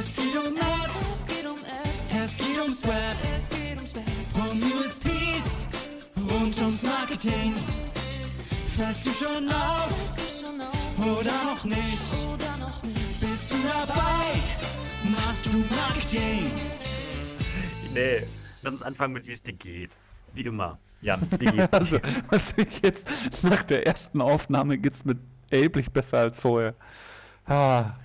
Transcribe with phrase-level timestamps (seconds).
[0.00, 3.94] Es geht um Ads, Es geht um Ads, es geht ums Web, es geht ums
[3.94, 4.04] Web.
[4.34, 5.66] um USPs
[6.16, 7.54] rund ums Marketing.
[8.78, 9.90] Fällst du schon auf
[10.98, 12.14] oder noch nicht?
[12.32, 13.20] oder noch nicht?
[13.20, 14.40] Bist du dabei?
[15.04, 16.50] Machst du Marketing?
[17.92, 18.22] Nee,
[18.62, 19.90] lass uns anfangen mit wie es dir geht.
[20.32, 20.78] Wie immer.
[21.02, 21.98] Jan, wie geht's Also,
[22.30, 25.16] also ich jetzt nach der ersten Aufnahme geht's mir
[25.50, 26.74] erheblich besser als vorher.
[27.44, 27.96] Ah,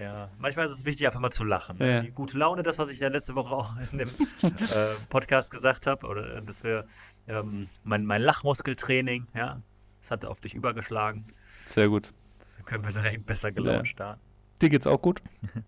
[0.00, 1.76] Ja, manchmal ist es wichtig, einfach mal zu lachen.
[1.78, 1.94] ne?
[1.96, 2.00] Ja.
[2.00, 4.08] Die gute Laune, das, was ich ja letzte Woche auch in dem
[4.42, 6.86] äh, Podcast gesagt habe, oder äh, dass wir
[7.28, 9.60] ähm, mein, mein Lachmuskeltraining, ja,
[10.00, 11.26] das hat auf dich übergeschlagen.
[11.66, 12.12] sehr gut.
[12.38, 13.84] Das können wir direkt besser gelaunt Ja.
[13.84, 14.20] starten.
[14.62, 15.22] Dir geht's auch gut?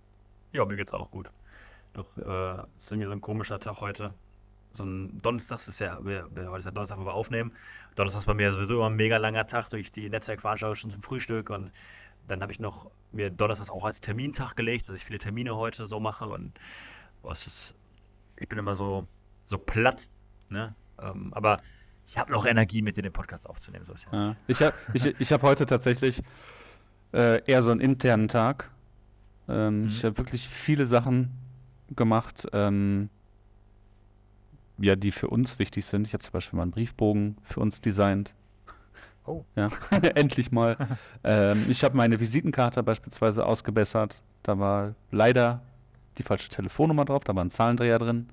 [0.55, 1.31] Ja, mir geht's auch gut.
[1.95, 4.13] Doch, äh, es ist irgendwie so ein komischer Tag heute.
[4.75, 7.53] So ein Donnerstag ist ja, wir, wir, heute ist ja Donnerstag, wo wir aufnehmen.
[7.95, 11.03] Donnerstag ist bei mir sowieso immer ein mega langer Tag durch die Netzwerkveranstaltung schon zum
[11.03, 11.71] Frühstück und
[12.29, 15.87] dann habe ich noch mir Donnerstags auch als Termintag gelegt, dass ich viele Termine heute
[15.87, 16.53] so mache und
[17.23, 17.75] boah, ist,
[18.37, 19.07] ich bin immer so,
[19.45, 20.09] so platt,
[20.49, 20.75] ne?
[20.99, 21.61] Ähm, aber
[22.07, 24.27] ich habe noch Energie, mit dir den Podcast aufzunehmen, so ist ja.
[24.29, 24.37] Ja.
[24.47, 26.23] Ich habe ich, ich hab heute tatsächlich
[27.13, 28.71] äh, eher so einen internen Tag.
[29.49, 29.89] Ähm, Mhm.
[29.89, 31.31] Ich habe wirklich viele Sachen
[31.95, 33.11] gemacht, ähm,
[34.79, 36.07] ja, die für uns wichtig sind.
[36.07, 38.35] Ich habe zum Beispiel mal einen Briefbogen für uns designt.
[39.25, 39.45] Oh.
[39.55, 39.69] Ja,
[40.15, 40.77] endlich mal.
[41.25, 44.23] ähm, ich habe meine Visitenkarte beispielsweise ausgebessert.
[44.43, 45.63] Da war leider
[46.19, 48.29] die falsche Telefonnummer drauf, da war ein Zahlendreher drin.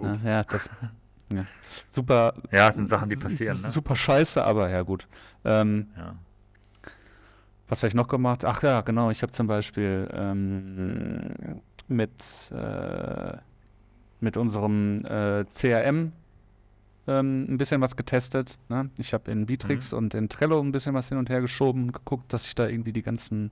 [0.00, 0.22] Ja, Ups.
[0.22, 0.70] ja, das
[1.32, 1.44] ja.
[1.90, 3.68] super, Ja, das sind Sachen, die passieren, ne?
[3.70, 5.06] super scheiße, aber ja gut.
[5.44, 6.14] Ähm, Ja.
[7.68, 8.44] was habe ich noch gemacht?
[8.44, 9.10] Ach ja, genau.
[9.10, 13.36] Ich habe zum Beispiel ähm, mit, äh,
[14.20, 16.12] mit unserem äh, CRM
[17.06, 18.58] ähm, ein bisschen was getestet.
[18.68, 18.90] Ne?
[18.98, 21.92] Ich habe in Bitrix und in Trello ein bisschen was hin und her geschoben und
[21.92, 23.50] geguckt, dass ich da irgendwie die ganzen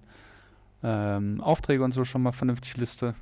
[0.83, 3.14] ähm, Aufträge und so schon mal vernünftig liste.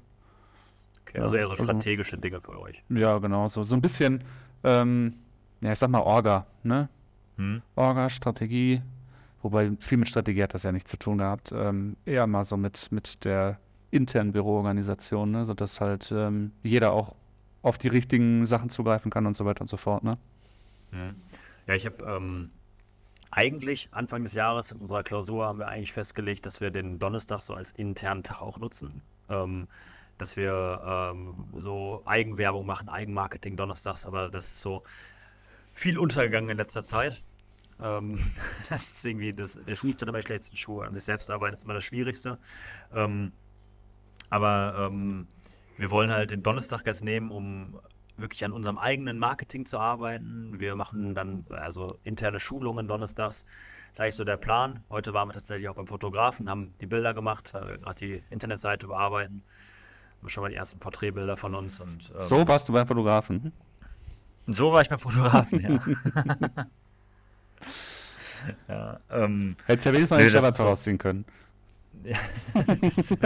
[1.02, 2.82] Okay, also eher so Also- strategische Dinge für euch.
[2.88, 3.48] Ja, genau.
[3.48, 4.22] So, so ein bisschen,
[4.64, 5.14] ähm,
[5.60, 6.46] ja, ich sag mal Orga.
[6.62, 6.88] Ne?
[7.36, 7.62] Hm?
[7.74, 8.80] Orga, Strategie,
[9.42, 12.56] wobei viel mit Strategie hat das ja nichts zu tun gehabt, ähm, eher mal so
[12.56, 13.58] mit, mit der
[13.90, 17.14] internen Büroorganisation, ne, sodass halt ähm, jeder auch
[17.62, 20.18] auf die richtigen Sachen zugreifen kann und so weiter und so fort, ne?
[20.92, 21.14] Mhm.
[21.66, 22.50] Ja, ich habe ähm,
[23.30, 27.42] eigentlich Anfang des Jahres in unserer Klausur haben wir eigentlich festgelegt, dass wir den Donnerstag
[27.42, 29.02] so als internen Tag auch nutzen.
[29.28, 29.68] Ähm,
[30.18, 34.82] dass wir ähm, so Eigenwerbung machen, Eigenmarketing donnerstags, aber das ist so
[35.72, 37.22] viel untergegangen in letzter Zeit.
[37.80, 38.18] Ähm,
[38.68, 40.86] das ist irgendwie, das, der schießt dann immer die schlechtesten Schuhe.
[40.86, 42.38] An sich selbst arbeiten ist immer das Schwierigste.
[42.94, 43.32] Ähm,
[44.28, 45.26] aber ähm,
[45.80, 47.80] wir wollen halt den Donnerstag jetzt nehmen, um
[48.18, 50.60] wirklich an unserem eigenen Marketing zu arbeiten.
[50.60, 53.44] Wir machen dann also interne Schulungen donnerstags.
[53.44, 54.84] Das ist eigentlich so der Plan.
[54.90, 59.42] Heute waren wir tatsächlich auch beim Fotografen, haben die Bilder gemacht, gerade die Internetseite überarbeiten.
[60.20, 61.80] Haben schon mal die ersten Porträtbebilder von uns.
[61.80, 63.52] Und, ähm, So warst du beim Fotografen.
[64.46, 65.80] so war ich beim Fotografen, ja.
[68.68, 71.24] ja ähm, Hättest ja wenigstens mal Nee, den das Schlabberz ist so- rausziehen können.
[72.02, 72.16] Ja,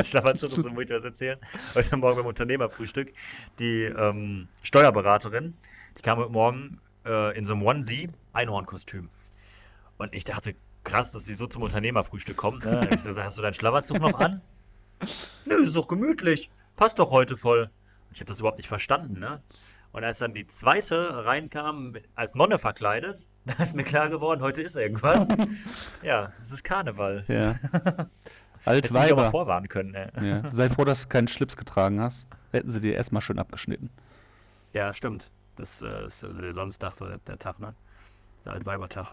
[0.02, 1.38] Schlafazug, das muss ich was erzählen.
[1.74, 3.12] Heute Morgen beim Unternehmerfrühstück,
[3.58, 5.54] die ähm, Steuerberaterin,
[5.96, 9.10] die kam heute Morgen äh, in so einem Onesie Einhornkostüm.
[9.96, 12.64] Und ich dachte, krass, dass sie so zum Unternehmerfrühstück kommt.
[12.64, 12.88] Ne?
[12.90, 14.42] Ich so, hast du deinen Schlafanzug noch an?
[15.44, 16.50] Nö, ist doch gemütlich.
[16.76, 17.62] Passt doch heute voll.
[18.08, 19.40] Und ich habe das überhaupt nicht verstanden, ne?
[19.92, 24.62] Und als dann die zweite reinkam, als Nonne verkleidet, da ist mir klar geworden, heute
[24.62, 25.28] ist irgendwas.
[26.02, 27.24] ja, es ist Karneval.
[27.28, 27.54] Ja.
[28.64, 29.30] Hätte ich mich aber Altweiber.
[29.30, 30.08] vorwarnen können, ey.
[30.26, 30.50] Ja.
[30.50, 32.26] Sei froh, dass du keinen Schlips getragen hast.
[32.52, 33.90] Hätten sie dir erstmal schön abgeschnitten.
[34.72, 35.30] Ja, stimmt.
[35.56, 37.74] Das äh, ist äh, der Donnerstag, so der, der Tag, ne?
[38.44, 39.08] Der Altweibertag.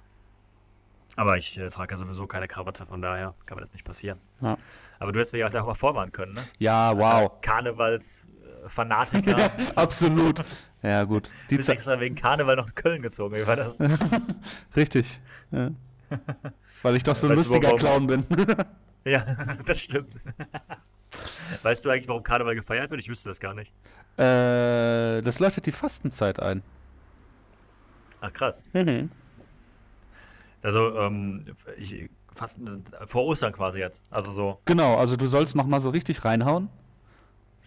[1.18, 4.18] Aber ich äh, trage ja sowieso keine Krawatte, von daher kann mir das nicht passieren.
[4.42, 4.58] Ja,
[5.00, 6.42] Aber du hättest mich auch da mal vorwarnen können, ne?
[6.58, 7.32] ja wow.
[7.42, 9.52] Karnevals-Fanatiker.
[9.76, 10.42] Absolut.
[10.82, 11.30] Ja, gut.
[11.50, 13.36] Die bist extra wegen Karneval nach Köln gezogen.
[13.36, 13.78] Wie war das?
[14.76, 15.20] Richtig.
[15.52, 15.72] Ja.
[16.82, 18.26] Weil ich doch so ein Weißt lustiger Clown bin.
[19.06, 19.24] ja,
[19.66, 20.16] das stimmt.
[21.64, 23.02] weißt du eigentlich, warum Karneval gefeiert wird?
[23.02, 23.74] Ich wüsste das gar nicht.
[24.18, 26.64] äh, das läutet die Fastenzeit ein.
[28.22, 28.64] Ach, krass.
[28.74, 29.10] Mhm.
[30.62, 31.46] Also, ähm,
[31.78, 32.60] ich, fast
[33.08, 34.02] vor Ostern quasi jetzt.
[34.10, 34.60] Also so.
[34.66, 36.70] Genau, also du sollst noch mal so richtig reinhauen.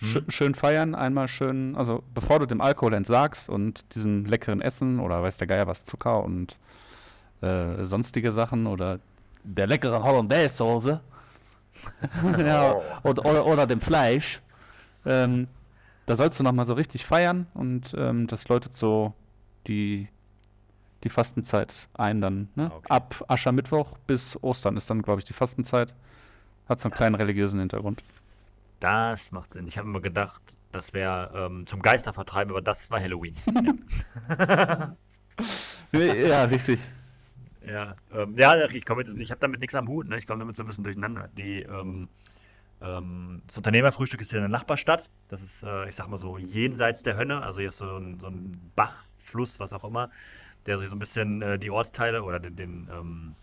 [0.01, 0.25] Sch Hm.
[0.31, 5.23] Schön feiern, einmal schön, also bevor du dem Alkohol entsagst und diesem leckeren Essen oder
[5.23, 6.59] weiß der Geier was, Zucker und
[7.43, 8.99] äh, sonstige Sachen oder
[9.45, 11.01] der leckeren Hollandaise-Soße
[12.39, 14.41] ja, oder, oder, oder dem Fleisch,
[15.05, 15.49] ähm,
[16.07, 19.15] da sollst du noch mal so richtig feiern und ähm, das läutet so
[19.67, 20.09] die,
[21.03, 22.49] die Fastenzeit ein dann.
[22.55, 22.71] Ne?
[22.75, 22.87] Okay.
[22.89, 25.95] Ab Aschermittwoch bis Ostern ist dann, glaube ich, die Fastenzeit.
[26.69, 28.03] Hat so einen kleinen religiösen Hintergrund.
[28.81, 29.67] Das macht Sinn.
[29.67, 30.41] Ich habe immer gedacht,
[30.73, 33.35] das wäre ähm, zum Geistervertreiben, aber das war Halloween.
[35.93, 36.81] Ja, richtig.
[37.67, 40.19] Ja, ähm, ja, ich komme jetzt, ich habe damit nichts am Hut, ne?
[40.19, 41.29] Ich komme damit so ein bisschen durcheinander.
[41.37, 42.09] Die, ähm,
[42.83, 45.11] ähm, das Unternehmerfrühstück ist hier in der Nachbarstadt.
[45.29, 47.43] Das ist, äh, ich sag mal so, jenseits der Hönne.
[47.43, 50.11] Also hier ist so ein, so ein Bach, Fluss, was auch immer,
[50.67, 53.35] der sich so ein bisschen äh, die Ortsteile oder den, den ähm,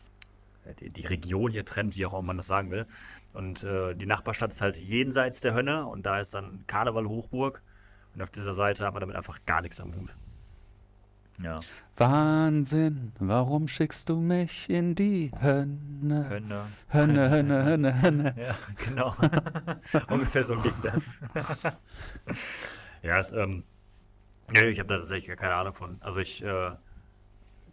[0.80, 2.86] die, die Region hier trennt, wie auch immer man das sagen will.
[3.34, 7.62] Und äh, die Nachbarstadt ist halt jenseits der Hönne und da ist dann Karneval Hochburg.
[8.14, 10.10] Und auf dieser Seite hat man damit einfach gar nichts am Hut.
[11.44, 11.60] Ja,
[11.98, 16.30] Wahnsinn, warum schickst du mich in die Hönne?
[16.30, 16.66] Hönne.
[16.90, 18.36] Hönne, Hönne, Hönne, Hönne.
[18.38, 18.56] Ja,
[18.86, 19.16] genau.
[20.10, 21.14] Ungefähr so ging das.
[23.04, 23.64] ja, es, ähm,
[24.54, 25.98] ich habe da tatsächlich keine Ahnung von.
[26.02, 26.72] Also ich äh,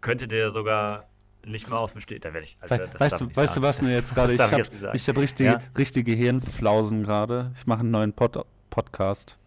[0.01, 1.09] könnte dir sogar
[1.45, 2.59] nicht mal aus dem Steh, da werde ich.
[2.61, 4.35] Alter, We das weißt du, weißt du, was mir jetzt gerade.
[4.35, 4.97] Ich habe sagen.
[4.97, 5.61] ich hab richtige, Ja?
[5.77, 7.53] richtige Hirnflausen gerade.
[7.55, 9.39] Ich mache einen neuen Pod Podcast,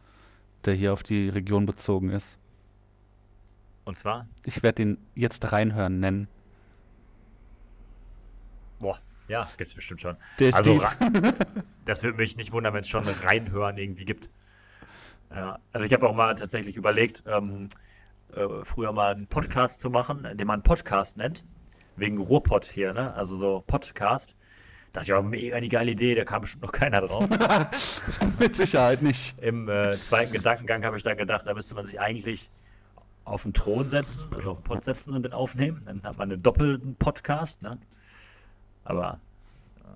[0.65, 2.37] der hier auf die Region bezogen ist.
[3.91, 4.25] Und zwar?
[4.45, 6.29] Ich werde den jetzt reinhören nennen.
[8.79, 8.97] Boah,
[9.27, 10.15] ja, gibt's bestimmt schon.
[10.39, 10.81] Der also,
[11.85, 14.29] das würde mich nicht wundern, wenn es schon reinhören irgendwie gibt.
[15.29, 17.67] Ja, also ich habe auch mal tatsächlich überlegt, ähm,
[18.33, 21.43] äh, früher mal einen Podcast zu machen, den man Podcast nennt.
[21.97, 23.13] Wegen Ruhrpott hier, ne?
[23.15, 24.37] Also so Podcast.
[24.93, 27.27] Das ist ja mega die geile Idee, da kam bestimmt noch keiner drauf.
[28.39, 29.37] Mit Sicherheit nicht.
[29.41, 32.49] Im äh, zweiten Gedankengang habe ich dann gedacht, da müsste man sich eigentlich
[33.23, 35.81] auf den Thron setzen, also auf den Pott setzen und den aufnehmen.
[35.85, 37.77] Dann hat man einen doppelten Podcast, ne?
[38.83, 39.19] Aber
[39.79, 39.87] äh,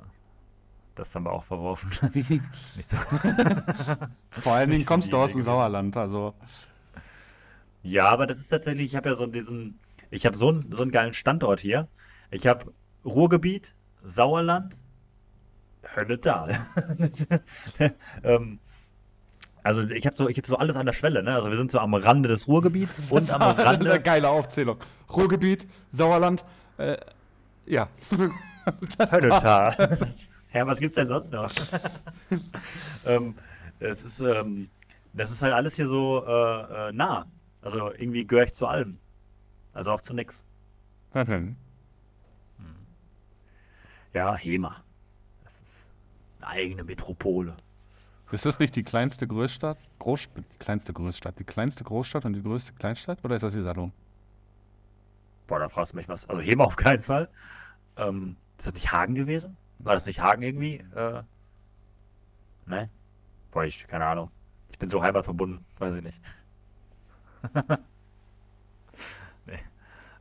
[0.95, 1.91] das haben wir auch verworfen.
[2.75, 2.97] Nicht so.
[4.29, 5.41] Vor allen Dingen kommst du aus dem.
[5.41, 6.33] Sauerland, also.
[7.83, 9.79] Ja, aber das ist tatsächlich, ich habe ja so diesen,
[10.09, 11.87] ich habe so einen, so einen geilen Standort hier.
[12.31, 12.73] Ich habe
[13.03, 14.81] Ruhrgebiet, Sauerland,
[15.83, 16.57] Hönnetal.
[18.23, 18.59] ähm,
[19.65, 21.33] also ich habe so, ich habe so alles an der Schwelle, ne?
[21.33, 23.99] Also wir sind so am Rande des Ruhrgebiets und am Eine Rande.
[23.99, 24.77] geile Aufzählung.
[25.11, 26.45] Ruhrgebiet, Sauerland,
[26.77, 26.97] äh,
[27.65, 27.89] ja.
[29.09, 29.97] Hönnetal.
[30.53, 31.51] ja, was gibt's denn sonst noch?
[33.07, 33.33] ähm,
[33.79, 34.69] es ist, ähm,
[35.13, 37.25] das ist halt alles hier so äh, äh, nah.
[37.63, 38.99] Also irgendwie gehöre ich zu allem.
[39.73, 40.43] Also auch zu nix.
[41.15, 41.55] Mhm.
[44.13, 44.83] Ja, Hema.
[45.43, 45.91] Das ist
[46.39, 47.55] eine eigene Metropole.
[48.31, 49.77] Ist das nicht die kleinste Großstadt?
[49.99, 51.37] Groß, die kleinste Großstadt.
[51.37, 53.23] Die kleinste Großstadt und die größte Kleinstadt?
[53.23, 53.91] Oder ist das Iserlohn?
[55.47, 56.27] Boah, da fragst du mich was.
[56.27, 57.29] Also Hema auf keinen Fall.
[57.97, 59.55] Ähm, ist das nicht Hagen gewesen?
[59.79, 60.83] War das nicht Hagen irgendwie?
[60.95, 61.21] Äh,
[62.65, 62.89] ne?
[63.51, 64.31] Boah, ich, keine Ahnung.
[64.69, 66.19] Ich bin so heimatverbunden, weiß ich nicht.
[69.45, 69.59] nee.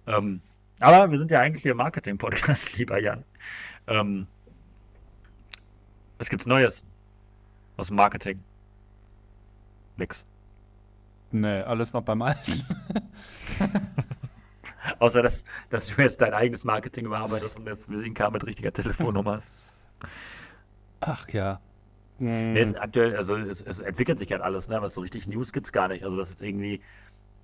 [0.06, 0.42] Ähm,
[0.80, 3.24] aber wir sind ja eigentlich hier Marketing-Podcast, lieber Jan.
[3.86, 4.26] Ähm,
[6.18, 6.84] was gibt's Neues
[7.76, 8.42] aus dem Marketing?
[9.96, 10.24] Nix.
[11.30, 12.64] Nee, alles noch beim Alten.
[14.98, 19.36] Außer, dass, dass du jetzt dein eigenes Marketing überarbeitest und das Visitenkarte mit richtiger Telefonnummer
[19.36, 19.54] hast.
[21.00, 21.60] Ach ja.
[22.18, 24.80] Nee, es ist aktuell, also es, es entwickelt sich halt alles, ne?
[24.80, 26.04] Was so richtig News gibt's gar nicht.
[26.04, 26.80] Also das ist irgendwie,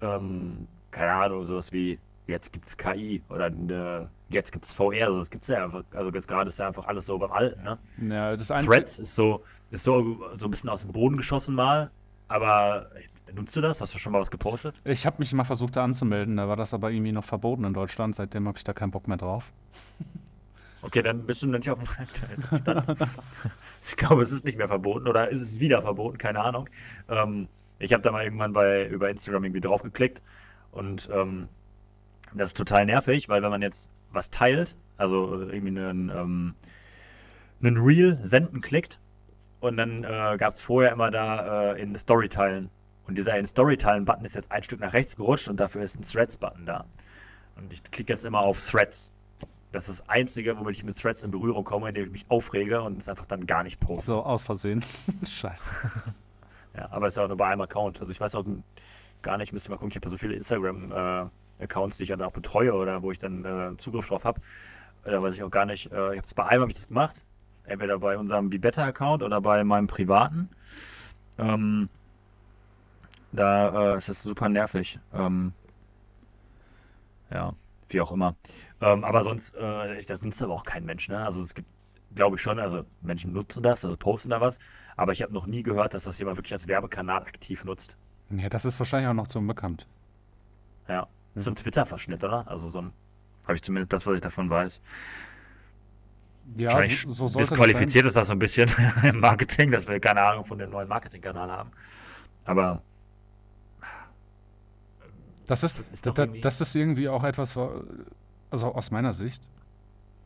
[0.00, 1.98] ähm, keine Ahnung, sowas wie
[2.30, 6.28] jetzt gibt's KI oder äh, jetzt gibt's VR, also das gibt's ja einfach, also jetzt
[6.28, 7.78] gerade ist ja einfach alles so beim Alten, ne?
[7.98, 11.90] Ja, das Threads ist so, ist so, so ein bisschen aus dem Boden geschossen mal,
[12.28, 12.86] aber
[13.34, 13.80] nutzt du das?
[13.80, 14.80] Hast du schon mal was gepostet?
[14.84, 17.74] Ich habe mich mal versucht da anzumelden, da war das aber irgendwie noch verboten in
[17.74, 18.14] Deutschland.
[18.14, 19.52] Seitdem habe ich da keinen Bock mehr drauf.
[20.82, 22.96] Okay, dann bist du nicht auf dem aktuellsten Stand.
[23.84, 26.70] ich glaube, es ist nicht mehr verboten oder ist es wieder verboten, keine Ahnung.
[27.08, 30.22] Ähm, ich habe da mal irgendwann bei über Instagram irgendwie draufgeklickt
[30.72, 31.48] und ähm,
[32.34, 36.54] das ist total nervig, weil wenn man jetzt was teilt, also irgendwie einen, ähm,
[37.62, 38.98] einen Reel senden klickt
[39.60, 42.70] und dann äh, gab es vorher immer da äh, in Story teilen
[43.06, 45.82] und dieser in Story teilen Button ist jetzt ein Stück nach rechts gerutscht und dafür
[45.82, 46.86] ist ein Threads Button da.
[47.56, 49.10] Und ich klicke jetzt immer auf Threads.
[49.72, 52.82] Das ist das Einzige, womit ich mit Threads in Berührung komme, indem ich mich aufrege
[52.82, 54.12] und es einfach dann gar nicht poste.
[54.12, 54.84] So, aus Versehen.
[55.26, 55.74] Scheiße.
[56.76, 58.00] Ja, aber es ist ja auch nur bei einem Account.
[58.00, 58.44] Also ich weiß auch
[59.22, 60.36] gar nicht, müsste mal gucken, ich habe ja so viele
[61.60, 64.40] Instagram-Accounts, die ich dann auch betreue oder wo ich dann äh, Zugriff drauf habe.
[65.04, 65.90] Da weiß ich auch gar nicht.
[65.92, 67.22] Äh, ich habe es bei einem habe ich das gemacht.
[67.64, 70.48] Entweder bei unserem BeBetter-Account oder bei meinem privaten.
[71.38, 71.88] Ähm,
[73.32, 74.98] da äh, ist es super nervig.
[75.14, 75.52] Ähm,
[77.30, 77.52] ja,
[77.88, 78.34] wie auch immer.
[78.80, 81.24] Ähm, aber sonst, äh, das nutzt aber auch kein Mensch, ne?
[81.24, 81.68] Also es gibt,
[82.14, 84.58] glaube ich schon, also Menschen nutzen das, also posten da was,
[84.96, 87.96] aber ich habe noch nie gehört, dass das jemand wirklich als Werbekanal aktiv nutzt.
[88.30, 89.86] Ja, das ist wahrscheinlich auch noch zu unbekannt.
[90.88, 91.06] Ja.
[91.34, 92.46] Das ist ein Twitter-Verschnitt, oder?
[92.48, 92.92] Also so ein,
[93.44, 94.80] habe ich zumindest das, was ich davon weiß.
[96.56, 98.68] Ja, so, so sollte das disqualifiziert ist das so ein bisschen
[99.04, 101.70] im Marketing, dass wir keine Ahnung von dem neuen Marketingkanal haben.
[102.44, 102.82] Aber
[105.46, 107.56] Das ist, ist da, doch da, irgendwie- das ist irgendwie auch etwas,
[108.50, 109.42] also aus meiner Sicht,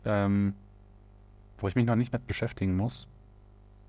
[0.05, 0.55] ähm,
[1.59, 3.07] wo ich mich noch nicht mit beschäftigen muss.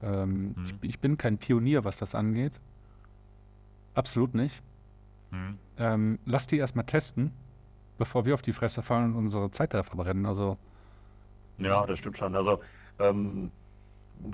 [0.02, 0.66] Ähm, Mhm.
[0.66, 2.60] ich, ich bin kein Pionier, was das angeht.
[3.94, 4.62] Absolut nicht.
[5.32, 7.34] Hm, Ähm, lass die erstmal testen,
[7.98, 10.26] bevor wir auf die Fresse fallen und unsere Zeit da verbrennen.
[10.26, 10.58] Also,
[11.58, 12.36] ja, das stimmt schon.
[12.36, 12.62] Also
[13.00, 13.52] ähm,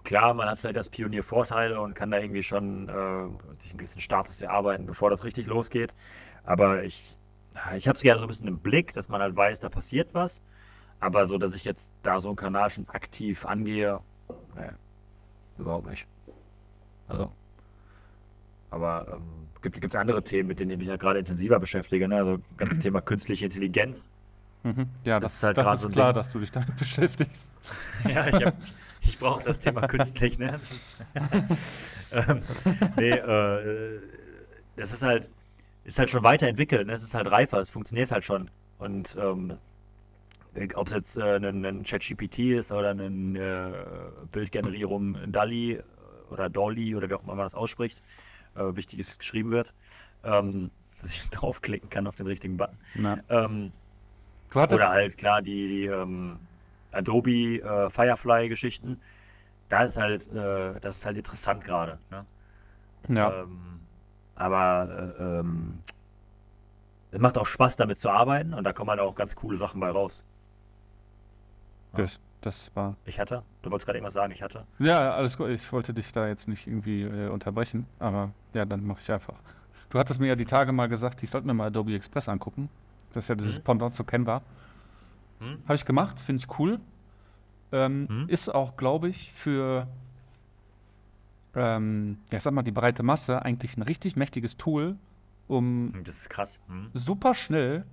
[0.04, 3.80] klar, man hat vielleicht als Pionier Vorteile und kann da irgendwie schon äh, sich einen
[3.80, 5.94] gewissen Status erarbeiten, bevor das richtig losgeht.
[6.44, 7.18] Aber ich,
[7.78, 10.14] ich habe es gerne so ein bisschen im Blick, dass man halt weiß, da passiert
[10.14, 10.42] was.
[11.00, 14.02] Aber so, dass ich jetzt da so einen Kanal schon aktiv angehe,
[14.56, 14.72] nee,
[15.58, 16.08] überhaupt nicht.
[17.08, 17.32] Also.
[18.70, 22.08] Aber ähm, gibt es andere Themen, mit denen ich mich ja gerade intensiver beschäftige.
[22.08, 22.18] Ne?
[22.18, 24.10] Also ganzes Thema künstliche Intelligenz.
[24.63, 24.88] mhm.
[25.03, 26.15] ja, Das das, ist halt das ist so klar, Ding.
[26.15, 27.51] dass du dich damit beschäftigst.
[28.08, 28.46] Ja, ich,
[29.01, 30.60] ich brauche das Thema künstlich, ne?
[32.12, 32.41] ähm,
[32.98, 34.00] nee, äh,
[34.75, 35.30] das ist halt,
[35.84, 36.94] ist halt schon weiterentwickelt, ne?
[36.94, 38.50] Es ist halt reifer, es funktioniert halt schon.
[38.77, 39.58] Und ähm,
[40.75, 45.80] ob es jetzt äh, ein, ein ChatGPT ist oder eine äh, Bildgenerierung DALI
[46.30, 48.01] oder Dolly oder wie auch immer man das ausspricht,
[48.55, 49.74] äh, wichtig ist, wie es geschrieben wird,
[50.24, 52.77] ähm, dass ich draufklicken kann auf den richtigen Button.
[53.29, 53.72] Ähm,
[54.75, 56.39] oder halt klar die, die ähm,
[56.91, 59.00] Adobe äh, Firefly-Geschichten.
[59.70, 61.98] Da ist halt, äh, das ist halt interessant gerade.
[62.10, 62.25] Ne?
[63.08, 63.79] ja, Ähm,
[64.36, 65.79] aber äh, ähm,
[67.12, 69.79] es macht auch Spaß, damit zu arbeiten und da kommen halt auch ganz coole Sachen
[69.79, 70.24] bei raus.
[71.93, 72.96] das, das war.
[73.06, 74.66] Ich hatte, du wolltest gerade irgendwas sagen, ich hatte.
[74.80, 75.50] Ja, alles gut.
[75.50, 79.36] Ich wollte dich da jetzt nicht irgendwie äh, unterbrechen, aber ja, dann mache ich einfach.
[79.90, 82.70] Du hattest mir ja die Tage mal gesagt, ich sollte mir mal Adobe Express angucken.
[83.14, 83.64] Das ist ja dieses Mhm.
[83.64, 84.42] Pendant zu Canva.
[85.40, 85.58] Hm?
[85.66, 86.80] Habe ich gemacht, finde ich cool.
[87.74, 88.30] Ähm, Mhm.
[88.30, 89.88] Ist auch, glaube ich, für,
[91.56, 94.96] ähm, ja, ich sag mal, die breite Masse eigentlich ein richtig mächtiges Tool,
[95.48, 96.60] um Das ist krass.
[96.68, 96.90] Hm?
[96.94, 97.86] super schnell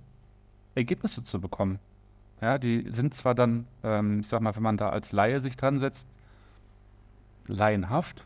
[0.75, 1.79] Ergebnisse zu bekommen.
[2.41, 5.57] Ja, die sind zwar dann, ähm, ich sag mal, wenn man da als Laie sich
[5.57, 6.07] dran setzt,
[7.47, 8.25] laienhaft,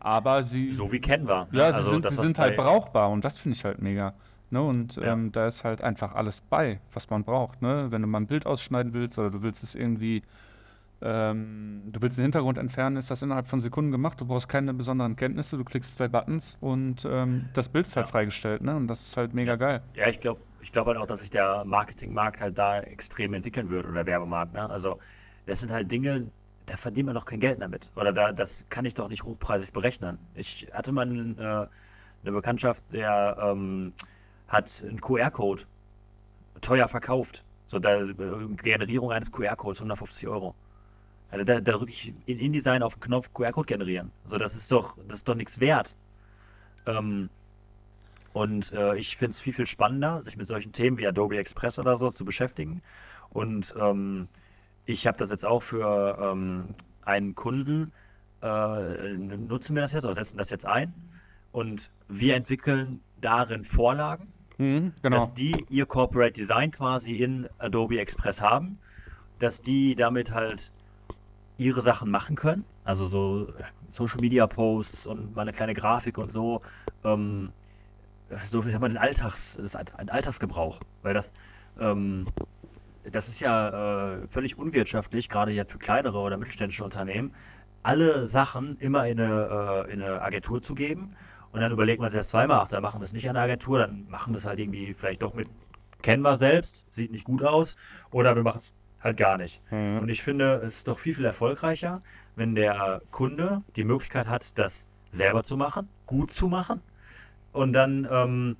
[0.00, 1.46] aber sie, So wie Canva.
[1.50, 1.58] ne?
[1.58, 4.14] ja, sie Also, sind, sie sind halt brauchbar und das finde ich halt mega.
[4.50, 4.62] Ne?
[4.62, 5.12] Und Ja.
[5.12, 7.62] ähm, da ist halt einfach alles bei, was man braucht.
[7.62, 7.86] Ne?
[7.90, 10.22] Wenn du mal ein Bild ausschneiden willst oder du willst es irgendwie,
[11.02, 14.20] ähm, du willst den Hintergrund entfernen, ist das innerhalb von Sekunden gemacht.
[14.20, 18.06] Du brauchst keine besonderen Kenntnisse, du klickst zwei Buttons und ähm, das Bild ist halt
[18.06, 18.12] Ja.
[18.12, 18.62] freigestellt.
[18.62, 18.74] Ne?
[18.74, 19.82] Und das ist halt mega geil.
[19.94, 23.70] Ja, ich glaube ich glaub halt auch, dass sich der Marketingmarkt halt da extrem entwickeln
[23.70, 24.54] wird oder der Werbemarkt.
[24.54, 24.68] Ne?
[24.68, 24.98] Also,
[25.46, 26.30] das sind halt Dinge,
[26.66, 27.90] da verdient man doch kein Geld damit.
[27.96, 30.18] Oder da, das kann ich doch nicht hochpreisig berechnen.
[30.34, 31.66] Ich hatte mal einen, äh,
[32.22, 33.92] eine Bekanntschaft, der ähm,
[34.48, 35.64] hat einen QR-Code
[36.60, 37.42] teuer verkauft.
[37.66, 38.14] So, da, äh,
[38.56, 40.54] Generierung eines QR-Codes, 150 Euro.
[41.30, 44.10] Also da, da drücke ich in InDesign auf den Knopf QR-Code generieren.
[44.24, 45.96] So, das ist doch, das ist doch nichts wert.
[46.86, 47.30] Ähm,
[48.32, 51.78] und äh, ich finde es viel, viel spannender, sich mit solchen Themen wie Adobe Express
[51.78, 52.82] oder so zu beschäftigen.
[53.30, 54.28] Und ähm,
[54.86, 57.92] ich habe das jetzt auch für ähm, einen Kunden,
[58.42, 60.94] äh, nutzen wir das jetzt oder setzen das jetzt ein.
[61.52, 65.16] Und wir entwickeln darin Vorlagen, Mhm, genau.
[65.16, 68.78] dass die ihr Corporate Design quasi in Adobe Express haben,
[69.38, 70.70] dass die damit halt
[71.56, 72.66] ihre Sachen machen können.
[72.84, 73.54] Also so
[73.88, 76.60] Social Media Posts und mal eine kleine Grafik und so.
[77.04, 77.52] Ähm,
[78.50, 80.80] so wie sagen wir den Alltags, das ist ein ein Alltagsgebrauch.
[81.02, 81.32] Weil das,
[81.78, 82.26] ähm,
[83.10, 87.34] das ist ja äh, völlig unwirtschaftlich, gerade jetzt für kleinere oder mittelständische Unternehmen,
[87.82, 91.16] alle Sachen immer in eine, äh, in eine Agentur zu geben.
[91.52, 93.42] Und dann überlegt man sich das zweimal, ach, dann machen wir es nicht an der
[93.44, 95.48] Agentur, dann machen wir es halt irgendwie vielleicht doch mit
[96.02, 97.76] Canva selbst, sieht nicht gut aus,
[98.12, 99.60] oder wir machen es halt gar nicht.
[99.70, 99.98] Mhm.
[99.98, 102.00] Und ich finde, es ist doch viel, viel erfolgreicher,
[102.36, 106.80] wenn der Kunde die Möglichkeit hat, das selber zu machen, gut zu machen.
[107.52, 108.56] Und dann ähm,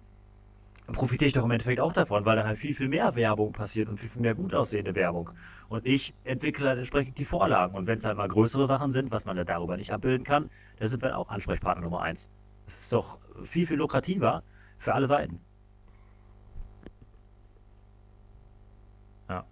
[0.92, 3.88] profitiere ich doch im Endeffekt auch davon, weil dann halt viel, viel mehr Werbung passiert
[3.88, 5.30] und viel, viel mehr gut aussehende Werbung.
[5.68, 7.74] Und ich entwickle halt entsprechend die Vorlagen.
[7.76, 10.50] Und wenn es halt mal größere Sachen sind, was man da darüber nicht abbilden kann,
[10.78, 12.28] dann sind wir auch Ansprechpartner Nummer eins.
[12.66, 14.42] Das ist doch viel, viel lukrativer
[14.78, 15.40] für alle Seiten.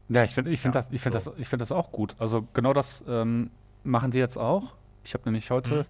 [0.08, 1.30] Ja, ich finde ich find Ja, das, ich find so.
[1.30, 2.16] das, ich find das auch gut.
[2.18, 3.50] Also genau das ähm,
[3.84, 4.74] machen wir jetzt auch.
[5.04, 5.86] Ich habe nämlich heute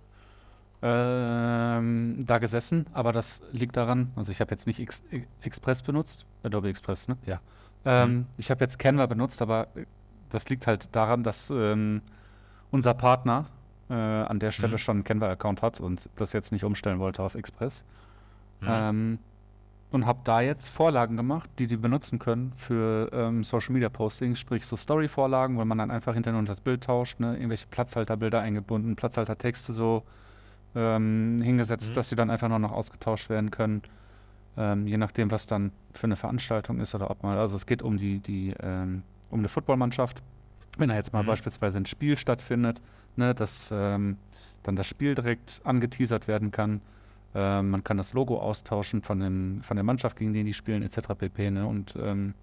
[0.82, 5.02] ähm, da gesessen, aber das liegt daran, also ich habe jetzt nicht X,
[5.42, 7.16] Express benutzt, Adobe Express, ne?
[7.26, 7.40] Ja.
[7.84, 8.26] Ähm, Mhm.
[8.36, 9.86] Ich habe jetzt Canva benutzt, aber äh,
[10.30, 12.02] das liegt halt daran, dass ähm,
[12.70, 13.46] unser Partner
[13.90, 14.78] äh, an der Stelle Mhm.
[14.78, 17.84] schon einen Canva-Account hat und das jetzt nicht umstellen wollte auf Express.
[18.60, 18.68] Mhm.
[18.70, 19.18] Ähm,
[19.90, 24.38] und habe da jetzt Vorlagen gemacht, die die benutzen können für ähm, Social Media Postings,
[24.38, 27.34] sprich so Story-Vorlagen, wo man dann einfach hinterher das Bild tauscht, ne?
[27.36, 30.02] irgendwelche Platzhalterbilder eingebunden, Platzhaltertexte so
[30.74, 31.94] ähm, hingesetzt, Mhm.
[31.94, 33.82] dass sie dann einfach nur noch ausgetauscht werden können,
[34.56, 37.82] ähm, je nachdem, was dann für eine Veranstaltung ist oder ob man, also es geht
[37.82, 40.22] um die, die ähm, um eine Footballmannschaft.
[40.76, 41.26] Wenn da jetzt mal Mhm.
[41.28, 42.80] beispielsweise ein Spiel stattfindet,
[43.16, 44.16] ne, dass ähm,
[44.62, 46.80] dann das Spiel direkt angeteasert werden kann.
[47.34, 50.82] Ähm, man kann das Logo austauschen von, den, von der Mannschaft, gegen die die spielen,
[50.82, 51.14] etc.
[51.16, 51.50] pp.
[51.50, 51.66] Ne?
[51.66, 52.34] Und ähm,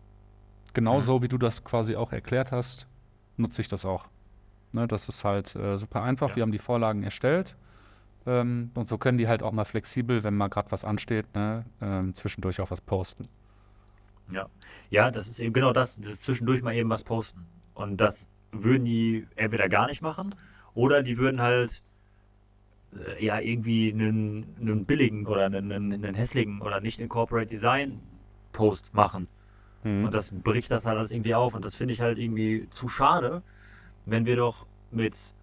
[0.74, 2.88] genauso wie du das quasi auch erklärt hast,
[3.38, 4.08] nutze ich das auch.
[4.74, 6.30] Ne, das ist halt äh, super einfach.
[6.32, 6.36] Ja.
[6.38, 7.56] Wir haben die Vorlagen erstellt.
[8.28, 11.66] Ähm, und so können die halt auch mal flexibel, wenn mal gerade was ansteht, ne,
[11.82, 13.28] ähm, zwischendurch auch was posten.
[14.32, 14.48] Ja.
[14.90, 17.46] Ja, das ist eben genau das, das zwischendurch mal eben was posten.
[17.76, 20.34] Und das würden die entweder gar nicht machen
[20.74, 21.84] oder die würden halt
[22.94, 28.02] äh, ja irgendwie einen, einen billigen oder einen, einen, hässlichen oder nicht in Corporate Design
[28.54, 29.28] Post machen.
[29.84, 30.06] Mhm.
[30.06, 31.54] Und das bricht das halt alles irgendwie auf.
[31.54, 33.44] Und das finde ich halt irgendwie zu schade,
[34.06, 35.34] wenn wir doch mit,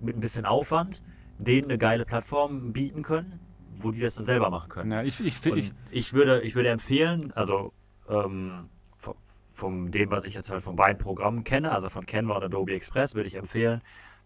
[0.00, 1.02] mit ein bisschen Aufwand
[1.38, 3.40] denen eine geile Plattform bieten können,
[3.78, 4.92] wo die das dann selber machen können.
[4.92, 7.72] Ja, ich, ich, ich, ich, würde, ich würde empfehlen, also
[8.08, 9.14] ähm, von,
[9.52, 12.74] von dem, was ich jetzt halt von beiden Programmen kenne, also von Canva und Adobe
[12.74, 13.80] Express, würde ich empfehlen,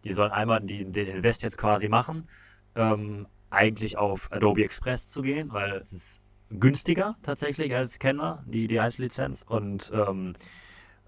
[0.05, 2.29] die sollen einmal die, den Invest jetzt quasi machen,
[2.75, 8.69] ähm, eigentlich auf Adobe Express zu gehen, weil es ist günstiger tatsächlich als Canva, die,
[8.69, 10.35] die Einzellizenz und ähm,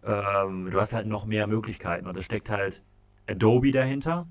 [0.05, 2.83] ähm, du hast halt noch mehr Möglichkeiten und es steckt halt
[3.27, 4.27] Adobe dahinter.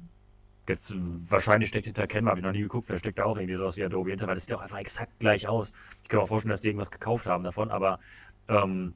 [0.68, 3.38] Jetzt äh, wahrscheinlich steckt hinter Canva, habe ich noch nie geguckt, vielleicht steckt da auch
[3.38, 5.74] irgendwie sowas wie Adobe hinter, weil das sieht auch einfach exakt gleich aus.
[6.04, 8.00] Ich kann mir auch vorstellen, dass die irgendwas gekauft haben davon, aber
[8.48, 8.94] ähm,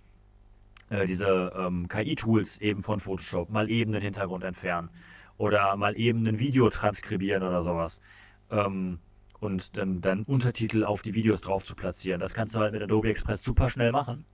[0.89, 4.89] äh, diese ähm, KI-Tools eben von Photoshop, mal eben den Hintergrund entfernen
[5.37, 8.01] oder mal eben ein Video transkribieren oder sowas.
[8.49, 8.99] Ähm,
[9.39, 12.19] und dann, dann Untertitel auf die Videos drauf zu platzieren.
[12.19, 14.25] Das kannst du halt mit Adobe Express super schnell machen,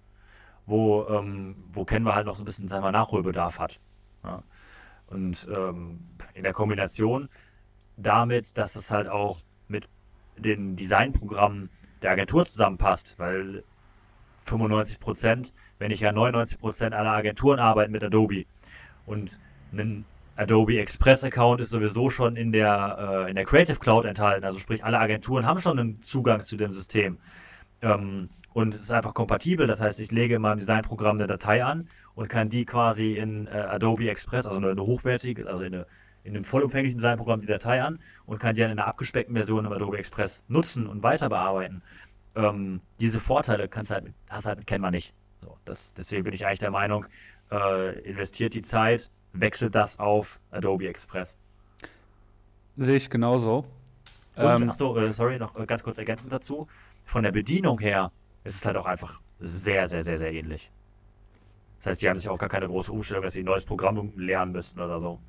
[0.66, 3.80] wo, ähm, wo Canva halt noch so ein bisschen sagen wir, Nachholbedarf hat.
[4.24, 4.44] Ja.
[5.14, 6.00] Und ähm,
[6.34, 7.30] in der Kombination
[7.98, 9.88] damit, dass es halt auch mit
[10.38, 11.70] den Designprogrammen
[12.02, 13.64] der Agentur zusammenpasst, weil
[14.46, 18.46] 95 Prozent, wenn nicht ja 99 Prozent aller Agenturen arbeiten mit Adobe.
[19.06, 19.40] Und
[19.72, 24.44] ein Adobe Express Account ist sowieso schon in der, äh, in der Creative Cloud enthalten.
[24.44, 27.18] Also sprich, alle Agenturen haben schon einen Zugang zu dem System.
[27.82, 29.68] Ähm, und es ist einfach kompatibel.
[29.68, 33.48] Das heißt, ich lege in meinem Designprogramm eine Datei an und kann die quasi in
[33.48, 35.88] äh, Adobe Express, also eine, hochwertige, also in, eine,
[36.24, 39.66] in einem vollumfänglichen Designprogramm die Datei an und kann die dann in einer abgespeckten Version
[39.66, 41.82] im Adobe Express nutzen und weiter bearbeiten.
[42.36, 45.14] Ähm, diese Vorteile kannst halt hast halt mit Canva nicht.
[45.42, 47.06] So, das, deswegen bin ich eigentlich der Meinung,
[47.52, 51.38] äh, investiert die Zeit, wechselt das auf Adobe Express.
[52.78, 53.66] sehe ich genauso.
[54.36, 56.68] Und, Ähm, achso, äh, sorry, noch äh, ganz kurz ergänzend dazu.
[57.06, 58.12] Von der Bedienung her
[58.44, 60.72] ist es halt auch einfach sehr, sehr, sehr, sehr ähnlich.
[61.80, 64.14] Das heißt, die haben sich auch gar keine große Umstellung, dass sie ein neues Programm
[64.16, 65.20] lernen müssten oder so.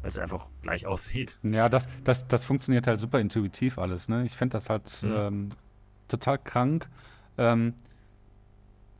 [0.00, 1.38] Weil es einfach gleich aussieht.
[1.42, 4.24] Ja, das, das, das funktioniert halt super intuitiv alles, ne?
[4.24, 5.12] Ich finde das halt Mhm.
[5.16, 5.48] ähm,
[6.06, 6.88] total krank.
[7.38, 7.74] Ähm,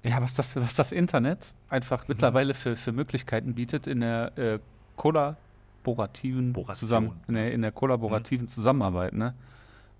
[0.03, 2.14] ja, was das, was das Internet einfach Mhm.
[2.14, 4.59] mittlerweile für, für Möglichkeiten bietet in der äh,
[4.97, 9.35] kollaborativen zusammen, in der, in der kollaborativen Zusammenarbeit, ne?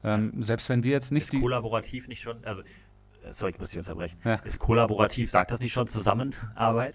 [0.05, 1.41] Ähm, selbst wenn wir jetzt nicht ist die.
[1.41, 2.63] kollaborativ nicht schon, also,
[3.31, 4.19] sorry, ich muss dich unterbrechen.
[4.25, 4.35] Ja.
[4.37, 6.95] Ist kollaborativ, sagt das nicht schon Zusammenarbeit?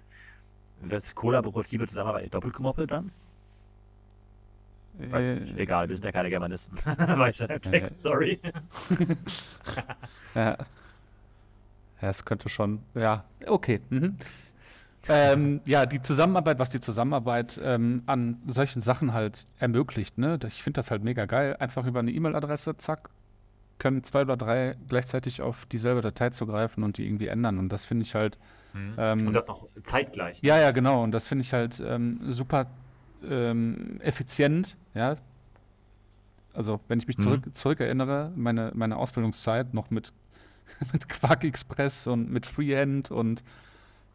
[0.89, 3.11] Es kollaborative Zusammenarbeit doppelt gemoppelt dann?
[4.97, 5.57] Weiß ich nicht.
[5.57, 6.77] äh, Egal, wir sind ja keine Germanisten.
[6.85, 8.39] Weiter im Text, sorry.
[10.35, 10.57] Ja.
[12.01, 13.79] Ja, es könnte schon, ja, okay.
[13.89, 14.17] Mhm.
[15.07, 20.37] ähm, ja, die Zusammenarbeit, was die Zusammenarbeit ähm, an solchen Sachen halt ermöglicht, ne?
[20.47, 21.55] Ich finde das halt mega geil.
[21.59, 23.09] Einfach über eine E-Mail-Adresse, zack,
[23.83, 27.59] können zwei oder drei gleichzeitig auf dieselbe Datei zugreifen und die irgendwie ändern.
[27.59, 28.39] Und das finde ich halt,
[28.97, 30.41] ähm, Und das noch zeitgleich.
[30.41, 31.03] ja, ja, genau.
[31.03, 32.65] Und das finde ich halt ähm, super
[33.29, 35.15] ähm, effizient, ja.
[36.53, 37.21] Also, wenn ich mich Mhm.
[37.23, 40.13] zurück, zurückerinnere, meine, meine Ausbildungszeit noch mit,
[40.93, 43.43] mit Quark Express und mit Freehand und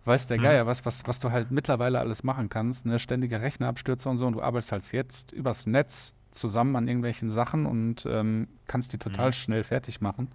[0.07, 0.43] weiß der Mhm.
[0.45, 2.99] Geier was, was, was du halt mittlerweile alles machen kannst, ne?
[2.99, 7.67] Ständige Rechnerabstürze und so und du arbeitest halt jetzt übers Netz zusammen an irgendwelchen Sachen
[7.67, 9.33] und ähm, kannst die total Mhm.
[9.33, 10.31] schnell fertig machen.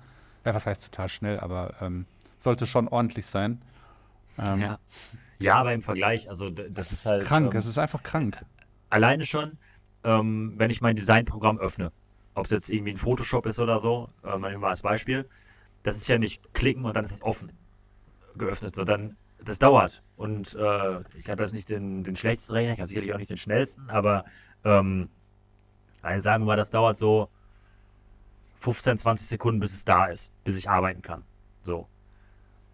[0.45, 2.05] Ja, was heißt total schnell, aber ähm,
[2.37, 3.61] sollte schon ordentlich sein.
[4.39, 4.79] Ähm, Ja.
[5.39, 8.03] ja, aber im Vergleich, also das, Das ist ist halt krank, ähm, es ist einfach
[8.03, 8.45] krank.
[8.89, 9.57] alleine schon,
[10.03, 11.91] ähm, wenn ich mein Designprogramm öffne,
[12.35, 15.29] ob es jetzt irgendwie ein Photoshop ist oder so, äh, mal nehmen wir als Beispiel,
[15.83, 17.51] das ist ja nicht klicken und dann ist es offen
[18.35, 20.03] geöffnet, sondern das dauert.
[20.15, 23.31] Und äh, ich habe jetzt nicht den, den schlechtesten Rechner, ich habe sicherlich auch nicht
[23.31, 24.25] den schnellsten, aber
[24.65, 25.09] ähm,
[26.03, 27.29] also sagen wir mal, das dauert so
[28.59, 31.23] 15, 20 Sekunden, bis es da ist, bis ich arbeiten kann.
[31.61, 31.87] So.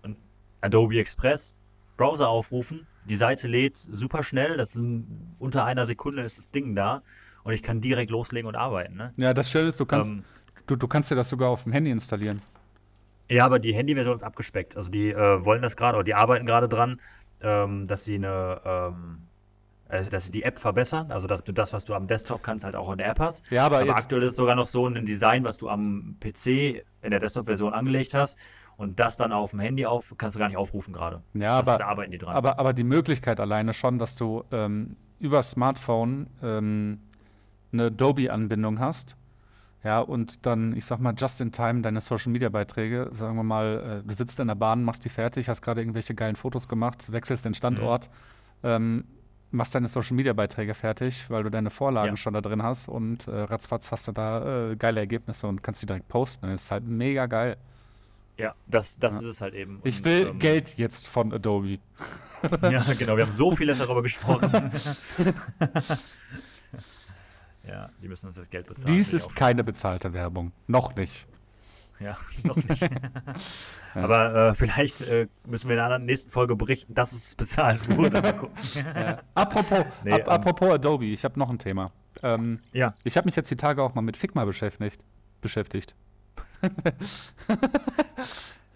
[0.04, 0.18] Und
[0.62, 1.56] Adobe Express,
[1.96, 6.76] Browser aufrufen, die Seite lädt super schnell, das sind unter einer Sekunde ist das Ding
[6.76, 7.02] da
[7.44, 8.96] und ich kann direkt loslegen und arbeiten.
[8.98, 9.14] Ne?
[9.18, 10.24] Ja, das Schöne ist, du kannst, Ähm,
[10.68, 12.42] du, du kannst dir das sogar auf dem Handy installieren.
[13.30, 14.76] Ja, aber die Handyversion ist abgespeckt.
[14.76, 17.00] Also die äh, wollen das gerade, oder die arbeiten gerade dran,
[17.42, 19.29] ähm, dass sie eine, ähm,
[19.90, 21.12] also dass sie die App verbessern.
[21.12, 23.44] Also dass du das, was du am Desktop kannst, halt auch in der App hast.
[23.52, 27.12] Ja, aber Aber aktuell ist sogar noch so ein Design, was du am PC in
[27.12, 28.38] der Desktop-Version angelegt hast.
[28.78, 31.22] Und das dann auf dem Handy auf, kannst du gar nicht aufrufen gerade.
[31.34, 32.34] Ja, das aber, da arbeiten die dran.
[32.34, 37.00] aber, aber die Möglichkeit alleine schon, dass du ähm, über Smartphone ähm,
[37.74, 39.18] eine Adobe-Anbindung hast.
[39.84, 43.44] Ja, und dann, ich sag mal, just in time deine Social Media Beiträge, sagen wir
[43.44, 46.68] mal, äh, du sitzt in der Bahn, machst die fertig, hast gerade irgendwelche geilen Fotos
[46.68, 48.10] gemacht, wechselst den Standort,
[48.64, 49.06] ähm,
[49.52, 52.18] machst deine Social Media Beiträge fertig, weil du deine Vorlagen Ja.
[52.18, 55.82] schon da drin hast und äh, ratzfatz hast du da äh, geile Ergebnisse und kannst
[55.82, 56.48] die direkt posten.
[56.50, 57.58] Das ist halt mega geil.
[58.38, 59.20] ja, das, das Ja.
[59.22, 59.80] ist es halt eben.
[59.84, 61.80] Ich Und, will ähm, Geld jetzt von Adobe.
[62.62, 63.18] Ja, genau.
[63.18, 64.50] Wir haben so vieles darüber gesprochen.
[67.68, 68.96] ja, die müssen uns das Geld bezahlen.
[68.96, 70.52] Dies ich ist keine bezahlte Werbung.
[70.68, 71.28] Noch nicht.
[72.00, 72.90] Ja, noch nicht.
[73.94, 78.22] Aber äh, vielleicht äh, müssen wir in einer nächsten Folge berichten, dass es bezahlt wurde.
[78.34, 78.56] Gucken.
[79.36, 81.92] Apropos, Nee, ap ähm, apropos Adobe, ich habe noch ein Thema.
[82.24, 82.94] Ähm, ja.
[83.04, 85.02] ich habe mich jetzt die Tage auch mal mit Figma beschäftigt.
[85.42, 85.96] beschäftigt.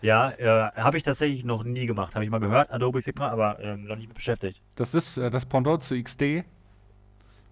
[0.01, 2.13] Ja, äh, habe ich tatsächlich noch nie gemacht.
[2.15, 4.61] Habe ich mal gehört, Adobe Figma, aber ähm, noch nicht mit beschäftigt.
[4.75, 6.43] Das ist äh, das Pendant zu XD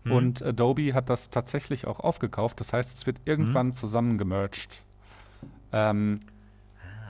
[0.03, 0.11] Mhm.
[0.11, 2.59] und Adobe hat das tatsächlich auch aufgekauft.
[2.59, 3.73] Das heißt, es wird irgendwann Mhm.
[3.73, 4.83] zusammengemerged.
[5.71, 6.19] Ähm,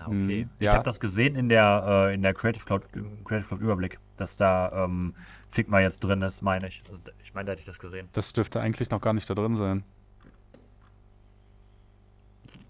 [0.03, 0.45] Ah, okay.
[0.45, 0.73] Mm, Ich ja.
[0.73, 2.83] habe das gesehen in der, äh, in der Creative Cloud,
[3.23, 5.13] Creative Cloud Überblick, dass da ähm,
[5.51, 6.81] Figma jetzt drin ist, meine ich.
[6.89, 8.09] Also, ich meine, da hätte ich das gesehen.
[8.13, 9.83] das dürfte eigentlich noch gar nicht da drin sein.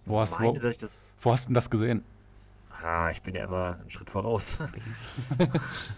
[0.05, 0.97] Wo hast, meine, wo, dass ich das.
[1.21, 2.03] wo hast du denn das gesehen?
[2.83, 4.57] Ah, ich bin ja immer einen Schritt voraus.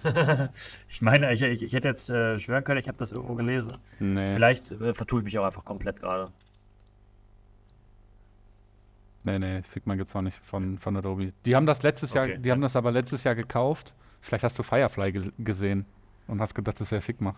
[0.90, 3.78] ich meine, ich, ich, ich hätte jetzt äh, schwören können, ich habe das irgendwo gelesen.
[4.00, 6.32] Nee, Vielleicht äh, vertue ich mich auch einfach komplett gerade.
[9.24, 11.34] Nee, nee, Figma gibt's noch nicht von, von Adobe.
[11.46, 12.38] Die haben das letztes Jahr, Okay.
[12.40, 13.94] die haben das aber letztes Jahr gekauft.
[14.22, 15.86] Vielleicht hast du Firefly ge gesehen
[16.28, 17.36] und hast gedacht, das wäre Figma.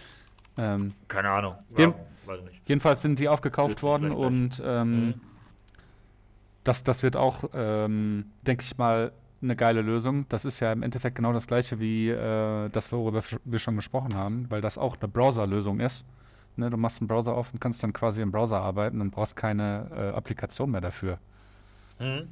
[0.56, 1.54] ähm, Keine Ahnung.
[1.76, 1.94] Ja,
[2.26, 2.62] weiß nicht.
[2.66, 5.14] Jedenfalls sind die aufgekauft worden und ähm, Mhm.
[6.64, 10.26] das, das wird auch, ähm, denke ich mal, eine geile Lösung.
[10.28, 14.14] Das ist ja im Endeffekt genau das gleiche wie äh, das, worüber wir schon gesprochen
[14.14, 16.06] haben, weil das auch eine Browser-Lösung ist.
[16.56, 19.36] Ne, du machst einen Browser auf und kannst dann quasi im Browser arbeiten und brauchst
[19.36, 21.18] keine äh, Applikation mehr dafür.
[21.98, 22.28] Mhm.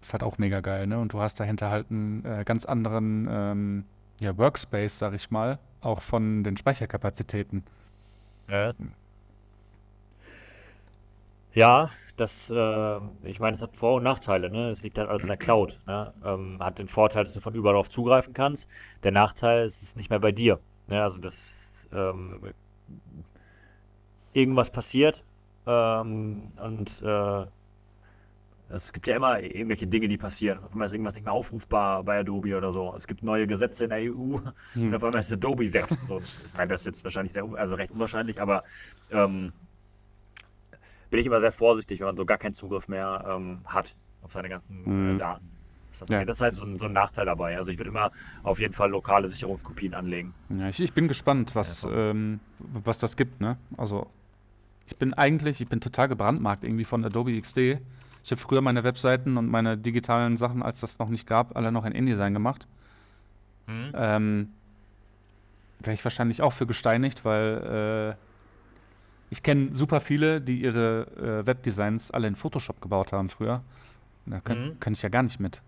[0.00, 0.98] Ist halt auch mega geil, ne?
[0.98, 3.84] Und du hast dahinter halt einen äh, ganz anderen ähm,
[4.20, 7.62] ja, Workspace, sag ich mal, auch von den Speicherkapazitäten.
[8.48, 8.72] Ja.
[11.54, 14.70] Ja, das, äh, ich meine, es hat Vor- und Nachteile, ne?
[14.70, 16.12] Es liegt halt alles in der Cloud, ne?
[16.24, 18.68] Ähm, hat den Vorteil, dass du von überall drauf zugreifen kannst.
[19.04, 20.60] Der Nachteil ist, es ist nicht mehr bei dir.
[20.88, 21.02] Ne?
[21.02, 22.40] Also, das, ähm,
[24.36, 25.24] irgendwas passiert
[25.66, 27.46] ähm, und äh,
[28.68, 30.58] es gibt ja immer irgendwelche Dinge, die passieren.
[30.64, 32.92] Auf einmal ist irgendwas nicht mehr aufrufbar bei Adobe oder so.
[32.96, 34.38] Es gibt neue Gesetze in der EU
[34.74, 35.86] und auf einmal ist Adobe weg.
[36.08, 38.64] So, ich meine, das ist jetzt wahrscheinlich sehr, also recht unwahrscheinlich, aber
[39.12, 39.52] ähm,
[41.10, 44.32] bin ich immer sehr vorsichtig, wenn man so gar keinen Zugriff mehr ähm, hat auf
[44.32, 45.48] seine ganzen äh, Daten.
[45.98, 46.24] Das, Ja.
[46.24, 47.56] das ist halt so ein, so ein Nachteil dabei.
[47.56, 48.10] Also ich würde immer
[48.42, 50.34] auf jeden Fall lokale Sicherungskopien anlegen.
[50.50, 53.56] Ja, ich, ich bin gespannt, was, Ja, ähm, was das gibt, ne?
[53.76, 54.08] Also,
[54.86, 57.80] ich bin eigentlich, ich bin total gebrandmarkt irgendwie von Adobe XD.
[58.24, 61.72] Ich habe früher meine Webseiten und meine digitalen Sachen, als das noch nicht gab, alle
[61.72, 62.66] noch in InDesign gemacht.
[63.92, 64.48] Ähm,
[65.78, 68.22] Wäre ich wahrscheinlich auch für gesteinigt, weil äh,
[69.30, 71.06] ich kenne super viele, die ihre
[71.42, 73.62] äh, Webdesigns alle in Photoshop gebaut haben früher.
[74.26, 74.80] Da kann, Mhm.
[74.80, 75.62] kann ich ja gar nicht mit.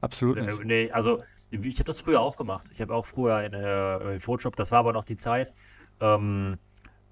[0.00, 0.64] Absolut Äh, nicht.
[0.64, 2.66] Nee, also ich habe das früher auch gemacht.
[2.72, 5.52] Ich habe auch früher in, äh, in Photoshop, das war aber noch die Zeit,
[6.00, 6.58] ähm,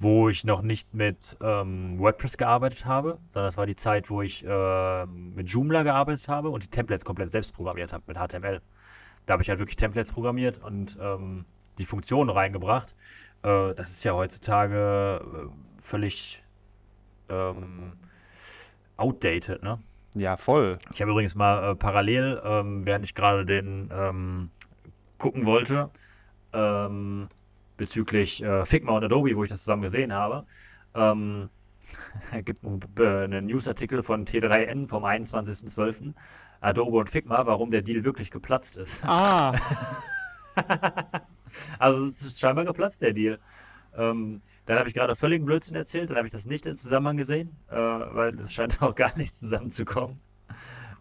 [0.03, 4.21] wo ich noch nicht mit ähm, WordPress gearbeitet habe, sondern das war die Zeit, wo
[4.21, 8.61] ich ähm, mit Joomla gearbeitet habe und die Templates komplett selbst programmiert habe mit HTML.
[9.27, 11.45] Da habe ich halt wirklich Templates programmiert und ähm,
[11.79, 12.97] die Funktionen reingebracht.
[13.43, 16.43] Äh, das ist ja heutzutage äh, völlig
[17.29, 17.93] ähm,
[18.97, 19.79] outdated, ne?
[20.15, 20.79] Ja, voll.
[20.93, 24.51] Ich habe übrigens mal äh, parallel, ähm, während ich gerade den ähm,
[25.17, 25.91] gucken wollte,
[26.53, 27.29] ähm,
[27.83, 30.47] bezüglich äh, Figma und Adobe, wo ich das zusammen gesehen habe,
[30.95, 31.49] ähm,
[32.33, 36.15] es gibt einen, äh, einen Newsartikel von T3N vom 21.12.
[36.61, 39.03] Adobe und Figma, warum der Deal wirklich geplatzt ist.
[39.05, 39.53] Ah,
[41.79, 43.39] Also es ist scheinbar geplatzt, der Deal.
[43.97, 47.17] Ähm, dann habe ich gerade völligen Blödsinn erzählt, dann habe ich das nicht in Zusammenhang
[47.17, 50.17] gesehen, äh, weil das scheint auch gar nicht zusammenzukommen.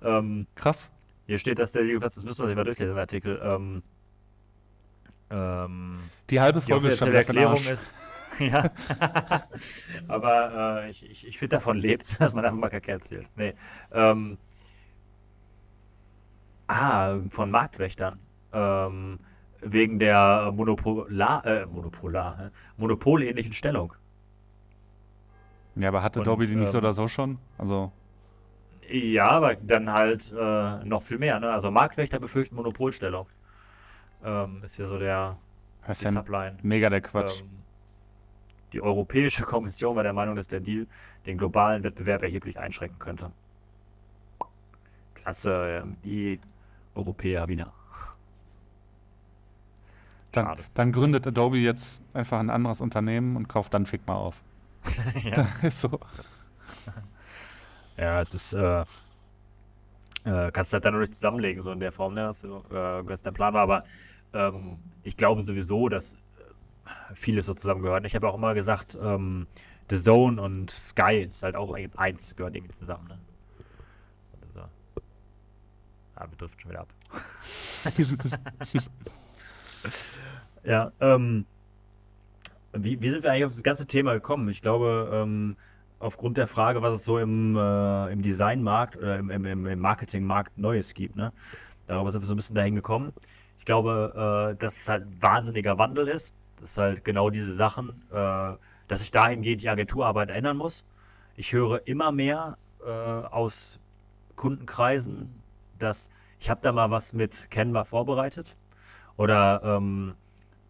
[0.01, 0.91] Ähm, Krass.
[1.27, 3.39] hier steht, dass der Liegeplatz, das müssen wir sich mal durchlesen im Artikel.
[3.43, 3.83] Ähm,
[5.31, 7.91] ähm, Die halbe die Folge ist schon Erklärung ist.
[8.39, 8.69] ja.
[10.07, 13.29] Aber äh, ich, ich, ich finde, davon lebt, dass man einfach mal Kacke erzählt.
[13.35, 13.53] Nee.
[13.91, 14.37] Ähm,
[16.67, 18.19] ah, von Marktwächtern.
[18.53, 19.19] Ähm,
[19.61, 22.49] wegen der Monopolar, äh, Monopolar, hä?
[22.77, 23.93] monopolähnlichen Stellung.
[25.75, 27.37] Ja, aber hatte Und, Adobe die nicht so ähm, oder so schon?
[27.57, 27.91] Also,
[28.89, 31.39] Ja, aber dann halt äh, noch viel mehr.
[31.39, 31.51] Ne?
[31.51, 33.27] Also Marktwächter befürchten Monopolstellung.
[34.23, 35.37] Ähm, ist ja so der
[35.87, 36.57] die ja Subline.
[36.61, 37.41] mega der Quatsch.
[37.41, 37.49] Ähm,
[38.73, 40.87] die Europäische Kommission war der Meinung, dass der Deal
[41.25, 43.31] den globalen Wettbewerb erheblich einschränken könnte.
[45.15, 46.39] Klasse, ähm, die
[46.95, 47.73] Europäer wieder.
[50.31, 54.41] dann, dann gründet Adobe jetzt einfach ein anderes Unternehmen und kauft dann Figma auf.
[55.23, 55.47] ja.
[55.61, 55.99] ist so.
[57.97, 58.53] ja, es ist.
[58.53, 58.85] Äh,
[60.25, 62.63] äh, kannst du halt dann noch nicht zusammenlegen, so in der Form, ne, was, so,
[62.71, 62.73] äh,
[63.07, 63.61] was der Plan war.
[63.63, 63.83] Aber
[64.33, 66.17] ähm, ich glaube sowieso, dass äh,
[67.15, 68.05] vieles so zusammengehört.
[68.05, 69.47] Ich habe auch immer gesagt, ähm,
[69.89, 73.07] The Zone und Sky ist halt auch ein- eins, gehört irgendwie zusammen.
[73.09, 73.19] Ne?
[74.47, 74.61] Also,
[76.15, 76.93] ah, wir driften schon wieder ab.
[80.63, 81.45] Ja, ähm,
[82.73, 84.47] wie, wie sind wir eigentlich auf das ganze Thema gekommen?
[84.49, 85.57] Ich glaube, ähm,
[86.01, 90.57] aufgrund der Frage, was es so im, äh, im Designmarkt oder im, im, im Marketingmarkt
[90.57, 91.31] Neues gibt, ne?
[91.87, 93.11] Darüber sind wir so ein bisschen dahin gekommen.
[93.57, 96.33] Ich glaube, äh, dass es halt wahnsinniger Wandel ist.
[96.59, 98.53] Das ist halt genau diese Sachen, äh,
[98.87, 100.85] dass sich dahingehend die Agenturarbeit ändern muss.
[101.35, 103.79] Ich höre immer mehr äh, aus
[104.35, 105.41] Kundenkreisen,
[105.79, 106.09] dass
[106.39, 108.57] ich habe da mal was mit Canva vorbereitet
[109.17, 110.15] oder ähm,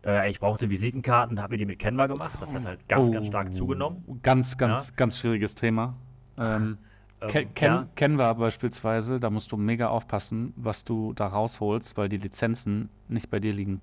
[0.06, 2.38] äh, ich brauchte Visitenkarten, habe mir die mit Canva gemacht.
[2.40, 4.04] Das hat halt ganz, ganz stark Oh, zugenommen.
[4.24, 5.96] Ganz, ganz, ganz schwieriges Thema.
[6.38, 6.78] Ähm,
[7.28, 11.98] Ken, Ähm, Ken, ja, Canva beispielsweise, da musst du mega aufpassen, was du da rausholst,
[11.98, 13.82] weil die Lizenzen nicht bei dir liegen.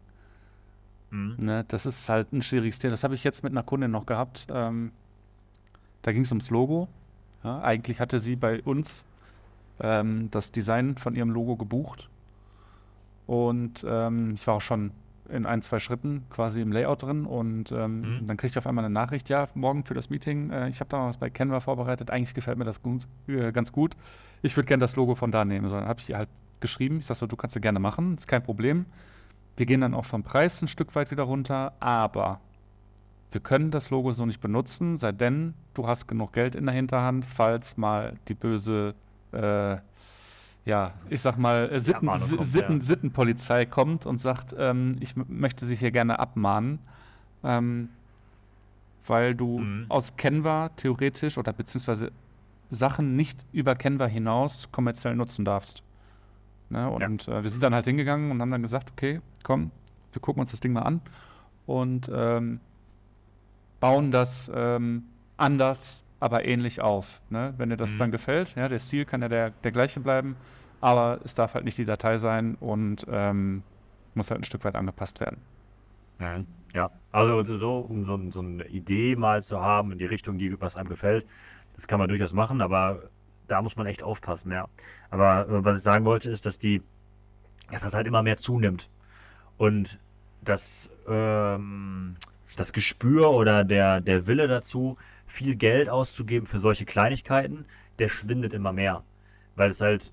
[1.10, 1.36] mhm.
[1.38, 1.64] Ne?
[1.68, 2.92] Das ist halt ein schwieriges Thema.
[2.92, 4.46] Das habe ich jetzt mit einer Kundin noch gehabt.
[4.50, 4.92] Ähm,
[6.02, 6.88] da ging es ums Logo.
[7.44, 9.06] Ja, eigentlich hatte sie bei uns
[9.80, 12.08] ähm, das Design von ihrem Logo gebucht.
[13.26, 14.92] Und ähm, ich war auch schon
[15.28, 17.24] in ein, zwei Schritten quasi im Layout drin.
[17.26, 18.26] Und ähm, Mhm.
[18.26, 20.88] dann kriege ich auf einmal eine Nachricht, ja, morgen für das Meeting, äh, ich habe
[20.90, 22.10] da mal was bei Canva vorbereitet.
[22.10, 23.94] Eigentlich gefällt mir das gut, äh, ganz gut.
[24.42, 25.68] Ich würde gerne das Logo von da nehmen.
[25.68, 26.28] So, dann habe ich ihr halt
[26.60, 26.98] geschrieben.
[26.98, 28.86] Ich sage so, du kannst ja gerne machen, ist kein Problem.
[29.56, 32.40] Wir gehen dann auch vom Preis ein Stück weit wieder runter, aber
[33.32, 36.74] wir können das Logo so nicht benutzen, sei denn du hast genug Geld in der
[36.74, 38.94] Hinterhand, falls mal die böse,
[39.32, 39.76] äh,
[40.64, 42.84] ja, ich sag mal, äh, Sitten, Si- kommt, Sitten, ja.
[42.84, 46.78] Sittenpolizei kommt und sagt, ähm, ich möchte sie hier gerne abmahnen,
[47.42, 47.88] ähm,
[49.06, 49.86] weil du Mhm.
[49.88, 52.12] aus Canva theoretisch oder beziehungsweise
[52.70, 55.82] Sachen nicht über Canva hinaus kommerziell nutzen darfst.
[56.68, 56.90] Ne?
[56.90, 59.70] Und äh, wir sind dann halt hingegangen und haben dann gesagt, okay, komm,
[60.12, 61.00] wir gucken uns das Ding mal an
[61.64, 62.60] und ähm,
[63.80, 65.04] bauen das ähm,
[65.38, 67.20] anders, aber ähnlich auf.
[67.30, 67.54] Ne?
[67.56, 67.98] Wenn dir das Mhm.
[67.98, 70.36] dann gefällt, ja, der Stil kann ja der, der gleiche bleiben,
[70.80, 73.62] aber es darf halt nicht die Datei sein und ähm,
[74.14, 75.38] muss halt ein Stück weit angepasst werden.
[76.20, 76.40] Ja,
[76.74, 76.90] ja.
[77.12, 80.76] also so, um so, so eine Idee mal zu haben in die Richtung, die was
[80.76, 81.26] einem gefällt,
[81.76, 83.04] das kann man durchaus machen, aber
[83.46, 84.68] da muss man echt aufpassen, ja.
[85.10, 86.82] Aber äh, was ich sagen wollte, ist, dass die,
[87.70, 88.90] dass das halt immer mehr zunimmt.
[89.56, 89.98] Und
[90.42, 92.16] das, ähm,
[92.56, 94.96] das Gespür oder der, der Wille dazu,
[95.28, 97.66] viel Geld auszugeben für solche Kleinigkeiten,
[97.98, 99.04] der schwindet immer mehr.
[99.54, 100.12] Weil es halt,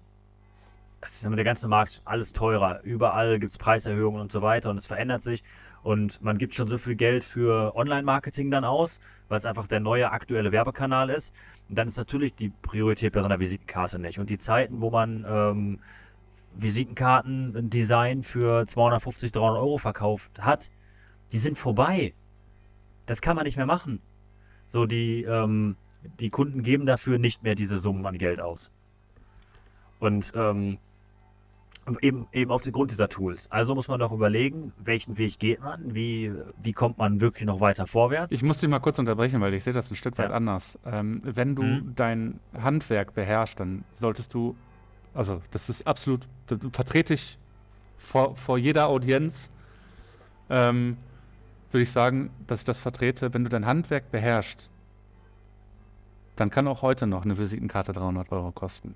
[1.01, 2.81] es ist immer der ganze Markt alles teurer.
[2.83, 5.43] Überall gibt es Preiserhöhungen und so weiter und es verändert sich.
[5.83, 8.99] Und man gibt schon so viel Geld für Online-Marketing dann aus,
[9.29, 11.33] weil es einfach der neue aktuelle Werbekanal ist.
[11.69, 14.17] Und dann ist natürlich die Priorität bei so einer Visitenkarte nicht.
[14.19, 15.79] Und die Zeiten, wo man ähm,
[16.55, 20.71] Visitenkarten, ein Design für 250, 300 Euro verkauft hat,
[21.31, 22.13] die sind vorbei.
[23.05, 24.01] Das kann man nicht mehr machen.
[24.67, 25.75] So, die, ähm,
[26.19, 28.71] die Kunden geben dafür nicht mehr diese Summen an Geld aus.
[29.99, 30.77] Und ähm,
[32.01, 33.49] eben, eben auf den Grund dieser Tools.
[33.51, 37.59] Also muss man doch überlegen, welchen Weg geht man, wie, wie kommt man wirklich noch
[37.59, 38.33] weiter vorwärts.
[38.33, 40.35] Ich muss dich mal kurz unterbrechen, weil ich sehe das ein Stück weit Ja.
[40.35, 40.79] anders.
[40.85, 41.93] Ähm, wenn du Mhm.
[41.95, 44.55] dein Handwerk beherrschst, dann solltest du,
[45.13, 46.27] also das ist absolut,
[46.71, 47.37] vertrete ich
[47.97, 49.51] vor, vor jeder Audienz,
[50.49, 50.97] ähm,
[51.71, 53.33] würde ich sagen, dass ich das vertrete.
[53.33, 54.69] Wenn du dein Handwerk beherrschst,
[56.35, 58.95] dann kann auch heute noch eine Visitenkarte 300 Euro kosten.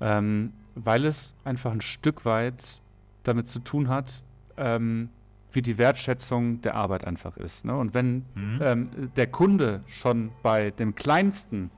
[0.00, 2.80] Ähm, weil es einfach ein Stück weit
[3.24, 4.24] damit zu tun hat,
[4.56, 5.10] ähm,
[5.52, 7.64] wie die Wertschätzung der Arbeit einfach ist.
[7.64, 7.76] Ne?
[7.76, 8.60] Und wenn Mhm.
[8.62, 11.70] ähm, der Kunde schon bei dem kleinsten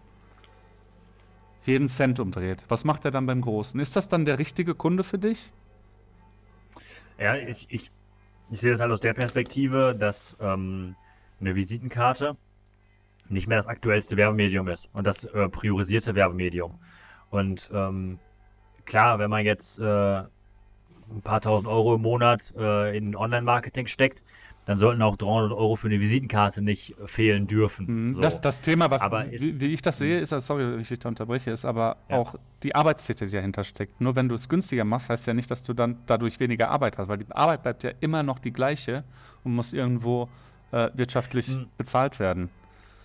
[1.67, 3.81] jeden Cent umdreht, was macht er dann beim Großen?
[3.81, 5.53] Ist das dann der richtige Kunde für dich?
[7.19, 7.91] Ja, ich, ich,
[8.55, 10.95] ich sehe das halt aus der Perspektive, dass ähm,
[11.41, 12.37] eine Visitenkarte
[13.29, 16.79] nicht mehr das aktuellste Werbemedium ist und das äh, priorisierte Werbemedium.
[17.31, 18.21] Und ähm,
[18.85, 24.23] klar, wenn man jetzt äh, ein paar tausend Euro im Monat äh, in Online-Marketing steckt,
[24.67, 27.87] dann sollten auch 300 Euro für eine Visitenkarte nicht äh, fehlen dürfen.
[28.09, 28.13] Mhm.
[28.15, 28.21] So.
[28.23, 30.81] Das, das Thema, was, Aber ist- wie, wie ich das sehe, ist, also sorry, wenn
[30.81, 32.17] ich dich da unterbreche, ist aber Ja.
[32.17, 34.01] auch die Arbeitstätigkeit, die dahinter steckt.
[34.01, 36.97] Nur wenn du es günstiger machst, heißt ja nicht, dass du dann dadurch weniger Arbeit
[36.99, 39.05] hast, weil die Arbeit bleibt ja immer noch die gleiche
[39.43, 40.29] und muss irgendwo
[40.73, 41.67] äh, wirtschaftlich Mhm.
[41.77, 42.49] bezahlt werden.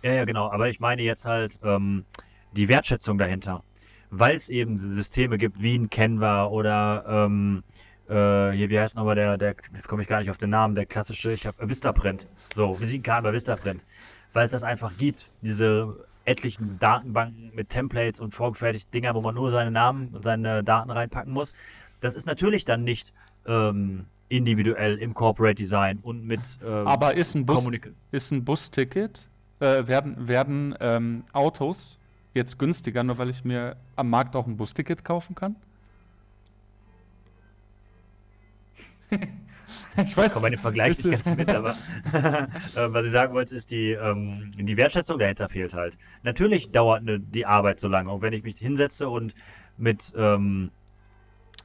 [0.03, 0.49] Ja, ja, genau.
[0.49, 2.05] Aber ich meine jetzt halt ähm,
[2.53, 3.63] die Wertschätzung dahinter.
[4.11, 7.63] Weil es eben Systeme gibt wie ein Canva oder ähm,
[8.09, 10.75] äh, hier, wie heißt nochmal der, der, jetzt komme ich gar nicht auf den Namen,
[10.75, 12.27] der klassische, ich habe Vistaprint.
[12.53, 13.85] So, Visitenkarten bei Vistaprint.
[14.33, 15.29] Weil es das einfach gibt.
[15.41, 20.63] Diese etlichen Datenbanken mit Templates und vorgefertigten Dinger, wo man nur seine Namen und seine
[20.63, 21.53] Daten reinpacken muss.
[22.01, 23.13] Das ist natürlich dann nicht
[23.47, 27.67] ähm, individuell im Corporate Design und mit ähm, Aber ist ein, Bus,
[28.11, 31.99] ist ein Busticket, äh, werden, werden ähm, Autos
[32.33, 35.55] jetzt günstiger, nur weil ich mir am Markt auch ein Busticket kaufen kann?
[39.97, 41.71] Ich weiß Ich komme bei dem Vergleich ist- nicht ganz mit, aber
[42.13, 45.97] äh, was ich sagen wollte, ist, die, ähm, die Wertschätzung dahinter fehlt halt.
[46.23, 48.11] Natürlich dauert ne, die Arbeit so lange.
[48.11, 49.33] Und wenn ich mich hinsetze und
[49.77, 50.71] mit ähm,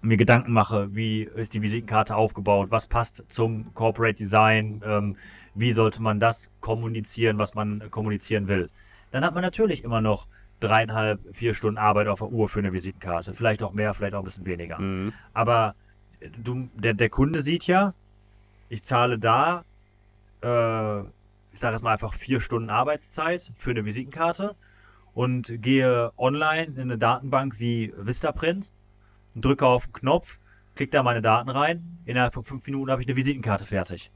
[0.02, 5.16] mir Gedanken mache, wie ist die Visitenkarte aufgebaut, was passt zum Corporate Design, ähm,
[5.54, 8.68] wie sollte man das kommunizieren, was man kommunizieren will,
[9.12, 10.28] dann hat man natürlich immer noch
[10.60, 13.34] dreieinhalb, vier Stunden Arbeit auf der Uhr für eine Visitenkarte.
[13.34, 14.78] Vielleicht auch mehr, vielleicht auch ein bisschen weniger.
[14.78, 15.12] Mhm.
[15.32, 15.74] Aber
[16.42, 17.94] du, der, der Kunde sieht ja,
[18.68, 19.64] ich zahle da,
[20.42, 21.00] äh,
[21.52, 24.56] ich sage jetzt mal einfach vier Stunden Arbeitszeit für eine Visitenkarte
[25.14, 28.72] und gehe online in eine Datenbank wie Vistaprint,
[29.34, 30.38] drücke auf den Knopf,
[30.74, 34.10] klicke da meine Daten rein, innerhalb von fünf Minuten habe ich eine Visitenkarte fertig.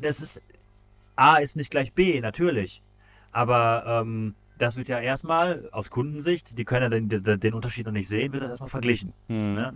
[0.00, 0.42] Das ist,
[1.16, 2.82] A ist nicht gleich B, natürlich.
[3.30, 7.92] Aber ähm, das wird ja erstmal aus Kundensicht, die können ja den, den, Unterschied noch
[7.92, 9.12] nicht sehen, wird das erstmal verglichen.
[9.28, 9.54] Mhm.
[9.54, 9.74] Ne?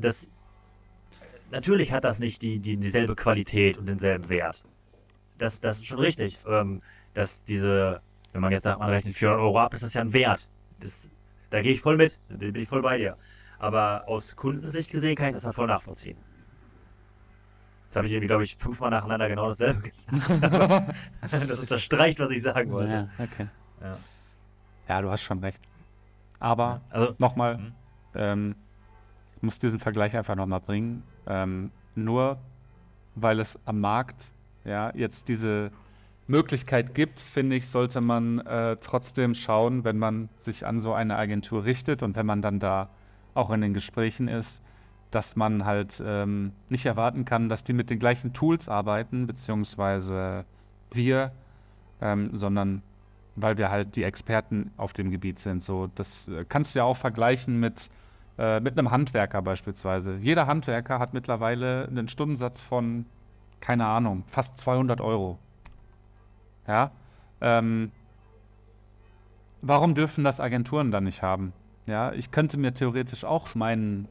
[0.00, 0.28] Das,
[1.50, 4.64] natürlich hat das nicht die, die, dieselbe Qualität und denselben Wert.
[5.38, 6.38] Das, das ist schon richtig.
[6.46, 6.82] Ähm,
[7.14, 8.00] dass diese,
[8.32, 10.50] wenn man jetzt sagt, man rechnet 400 Euro ab, ist das ja ein Wert.
[10.80, 11.08] Das,
[11.50, 12.18] da gehe ich voll mit.
[12.28, 13.16] Da bin ich voll bei dir.
[13.58, 16.16] Aber aus Kundensicht gesehen kann ich das ja voll nachvollziehen.
[17.84, 20.14] Jetzt habe ich irgendwie, glaube ich, fünfmal nacheinander genau dasselbe gesagt.
[21.48, 22.94] Das unterstreicht, was ich sagen wollte.
[23.18, 23.48] Ja, okay.
[23.82, 23.96] Ja.
[24.88, 25.60] Ja, du hast schon recht.
[26.38, 27.72] Aber Also, nochmal, Mhm.
[28.14, 28.54] ähm,
[29.40, 31.02] ich muss diesen Vergleich einfach nochmal bringen.
[31.26, 32.38] Ähm, nur
[33.14, 34.32] weil es am Markt
[34.66, 35.70] ja, jetzt diese
[36.26, 41.16] Möglichkeit gibt, finde ich, sollte man äh, trotzdem schauen, wenn man sich an so eine
[41.16, 42.90] Agentur richtet und wenn man dann da
[43.32, 44.62] auch in den Gesprächen ist,
[45.10, 50.44] dass man halt ähm, nicht erwarten kann, dass die mit den gleichen Tools arbeiten, beziehungsweise
[50.92, 51.32] wir,
[52.02, 52.82] ähm, sondern
[53.36, 55.62] weil wir halt die Experten auf dem Gebiet sind.
[55.62, 57.88] So, das äh, kannst du ja auch vergleichen mit,
[58.40, 60.16] äh, mit einem Handwerker beispielsweise.
[60.16, 63.04] Jeder Handwerker hat mittlerweile einen Stundensatz von,
[63.60, 65.38] keine Ahnung, fast 200 Euro.
[66.66, 66.90] Ja.
[67.42, 67.92] Ähm,
[69.60, 71.52] warum dürfen das Agenturen dann nicht haben?
[71.84, 74.08] Ja, ich könnte mir theoretisch auch meinen,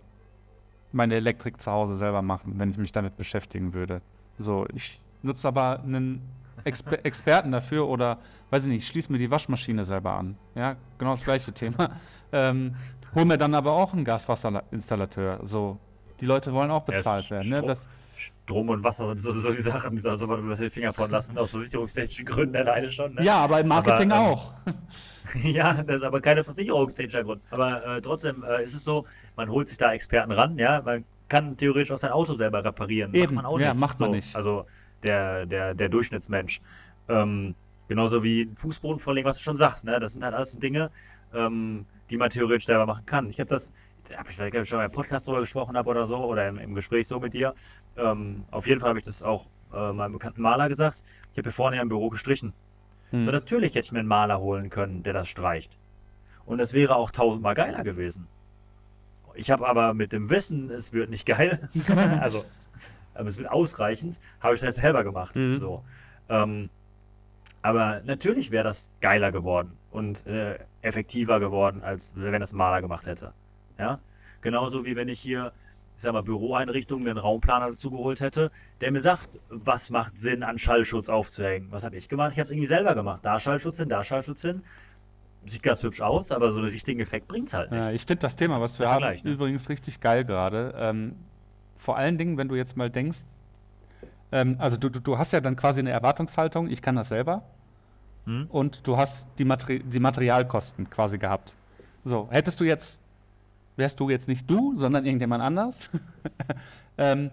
[0.92, 4.00] meine Elektrik zu Hause selber machen, wenn ich mich damit beschäftigen würde.
[4.38, 6.22] So, ich nutze aber einen
[6.66, 8.20] Exper Experten dafür oder,
[8.52, 10.38] weiß ich nicht, schließe mir die Waschmaschine selber an.
[10.54, 11.90] Ja, genau das gleiche Thema.
[12.32, 12.76] Ähm,
[13.16, 15.40] hol mir dann aber auch einen Gaswasserinstallateur.
[15.44, 15.80] So,
[16.20, 17.50] die Leute wollen auch Ja, bezahlt Stro- werden.
[17.50, 17.62] Ne?
[17.62, 20.92] Das, Strom und Wasser sind so, so die Sachen, die soll man über den Finger
[20.92, 23.14] von lassen, aus versicherungstechnischen Gründen alleine schon.
[23.16, 23.24] Ne?
[23.24, 24.54] ja, aber im Marketing Aber, ähm, auch.
[25.44, 27.42] Ja, das ist aber keine versicherungstechnischer Grund.
[27.52, 31.06] Aber äh, trotzdem äh, ist es so, man holt sich da Experten ran, ja, man
[31.30, 33.14] kann theoretisch auch sein Auto selber reparieren.
[33.14, 33.80] Eben, macht man auch ja, nicht.
[33.80, 34.36] macht man so, nicht.
[34.36, 34.66] Also
[35.04, 36.62] der, der, der Durchschnittsmensch.
[37.08, 37.56] Ähm,
[37.88, 40.00] genauso wie ein Fußboden verlegen, was du schon sagst, ne?
[40.00, 40.90] Das sind halt alles Dinge,
[41.34, 43.30] ähm, die man theoretisch selber machen kann.
[43.30, 43.72] Ich habe das,
[44.16, 46.76] habe ich vielleicht schon mal im Podcast drüber gesprochen habe oder so, oder im, im
[46.76, 47.54] Gespräch so mit dir.
[47.98, 51.04] Ähm, auf jeden Fall habe ich das auch äh, meinem bekannten Maler gesagt.
[51.32, 52.54] Ich habe hier vorne ja im Büro gestrichen.
[53.12, 53.24] Hm.
[53.24, 55.78] So, natürlich hätte ich mir einen Maler holen können, der das streicht.
[56.46, 58.28] Und es wäre auch tausendmal geiler gewesen.
[59.36, 61.70] Ich habe aber mit dem Wissen, es wird nicht geil,
[62.20, 62.44] also
[63.14, 65.36] aber es wird ausreichend, habe ich es jetzt selber gemacht.
[65.36, 65.58] Mhm.
[65.58, 65.84] So.
[66.30, 66.70] Ähm,
[67.62, 73.06] aber natürlich wäre das geiler geworden und äh, effektiver geworden, als wenn das Maler gemacht
[73.06, 73.34] hätte.
[73.78, 74.00] Ja?
[74.42, 75.52] Genauso wie wenn ich hier
[76.00, 80.18] ich sag mal, Büroeinrichtung mir einen Raumplaner dazu geholt hätte, der mir sagt, was macht
[80.18, 81.74] Sinn, an Schallschutz aufzuhängen.
[81.74, 82.32] Was habe ich gemacht?
[82.32, 83.20] Ich habe es irgendwie selber gemacht.
[83.24, 84.64] Da Schallschutz hin, da Schallschutz hin.
[85.46, 87.82] Sieht ganz hübsch aus, aber so einen richtigen Effekt bringt's halt nicht.
[87.82, 89.32] Ja, ich finde das Thema, was wir haben, Vergleich, ne?
[89.32, 90.74] übrigens richtig geil gerade.
[90.78, 91.18] Ähm,
[91.76, 93.26] vor allen Dingen, wenn du jetzt mal denkst,
[94.32, 97.44] ähm, also du, du, du hast ja dann quasi eine Erwartungshaltung, ich kann das selber.
[98.30, 98.46] Hm?
[98.52, 101.56] Und du hast die, Materi die Materialkosten quasi gehabt.
[102.04, 103.02] So, hättest du jetzt,
[103.76, 105.90] wärst du jetzt nicht du, sondern irgendjemand anders
[107.00, 107.32] ähm,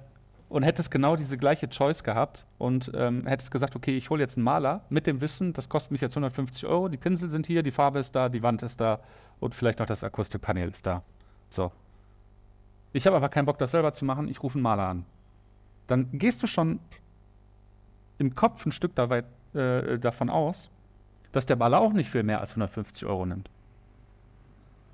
[0.48, 4.38] und hättest genau diese gleiche Choice gehabt und ähm, hättest gesagt, okay, ich hole jetzt
[4.38, 7.62] einen Maler mit dem Wissen, das kostet mich jetzt 150 Euro, die Pinsel sind hier,
[7.62, 9.00] die Farbe ist da, die Wand ist da
[9.38, 11.02] und vielleicht noch das Akustikpanel ist da.
[11.50, 11.72] So.
[12.94, 15.04] Ich habe aber keinen Bock, das selber zu machen, ich rufe einen Maler an.
[15.88, 16.80] Dann gehst du schon
[18.16, 20.70] im Kopf ein Stück da weit, äh, davon aus,
[21.36, 23.50] dass der Maler auch nicht viel mehr als 150 Euro nimmt.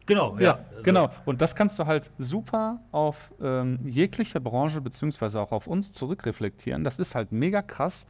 [0.07, 1.11] Genau, Ja, also- genau.
[1.25, 6.83] Und das kannst du halt super auf ähm, jegliche Branche beziehungsweise auch auf uns zurückreflektieren.
[6.83, 8.07] Das ist halt mega krass.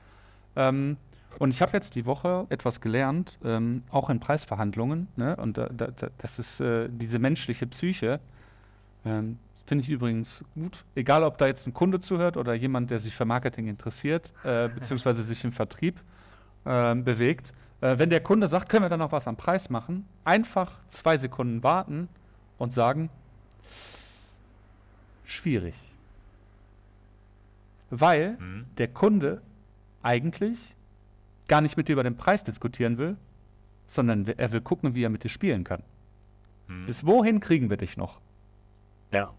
[0.57, 0.97] Ähm,
[1.39, 5.09] und ich habe jetzt die Woche etwas gelernt, ähm, auch in Preisverhandlungen.
[5.17, 5.37] Ne?
[5.37, 8.19] Und da, da, das ist äh, diese menschliche Psyche.
[9.05, 10.85] Ähm, Finde ich übrigens gut.
[10.95, 14.69] Egal, ob da jetzt ein Kunde zuhört oder jemand, der sich für Marketing interessiert, äh,
[14.69, 16.01] beziehungsweise sich im Vertrieb
[16.67, 17.53] ähm, bewegt.
[17.81, 21.17] Äh, wenn der Kunde sagt, können wir da noch was am Preis machen, einfach zwei
[21.17, 22.09] Sekunden warten
[22.59, 23.11] und sagen,
[25.25, 25.75] schwierig.
[27.91, 28.67] Weil Mhm.
[28.79, 29.43] der Kunde
[30.03, 30.75] eigentlich
[31.49, 33.17] gar nicht mit dir über den Preis diskutieren will,
[33.87, 35.83] sondern er will gucken, wie er mit dir spielen kann.
[36.69, 36.87] Mhm.
[36.87, 38.21] Bis wohin kriegen wir dich noch?
[39.11, 39.35] Ja.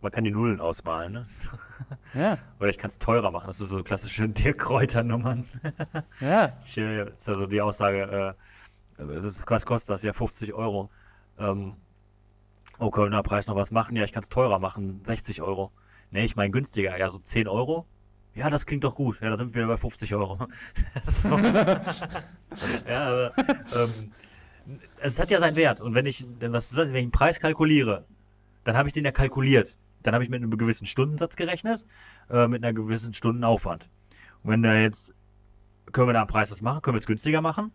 [0.00, 1.26] Man kann die Nullen ausmalen, ne?
[2.14, 3.46] Ja, Oder ich kann es teurer machen.
[3.48, 5.44] Das sind so klassische Dirk-Kräuter-Nummern.
[6.20, 6.52] ja.
[6.64, 8.36] Ich, äh, Das ist also die Aussage,
[8.98, 10.02] äh, das, was kostet das?
[10.02, 10.90] Ja, 50 Euro.
[11.38, 11.74] Ähm,
[12.78, 13.96] oh, können wir da Preis noch was machen?
[13.96, 15.72] Ja, ich kann es teurer machen, 60 Euro.
[16.10, 17.86] Nee, ich meine günstiger, ja, so 10 Euro.
[18.34, 19.20] Ja, das klingt doch gut.
[19.20, 20.38] Ja, da sind wir bei 50 Euro.
[22.88, 23.32] ja, aber
[23.74, 24.12] ähm,
[25.00, 25.80] es hat ja seinen Wert.
[25.80, 28.04] Und wenn ich, was, wenn ich einen Preis kalkuliere,
[28.64, 29.76] dann habe ich den ja kalkuliert.
[30.08, 31.84] Dann habe ich mit einem gewissen Stundensatz gerechnet,
[32.30, 33.90] äh, mit einer gewissen Stundenaufwand.
[34.42, 35.14] Und wenn da jetzt
[35.92, 36.80] können wir da am Preis was machen?
[36.80, 37.72] Können wir es günstiger machen?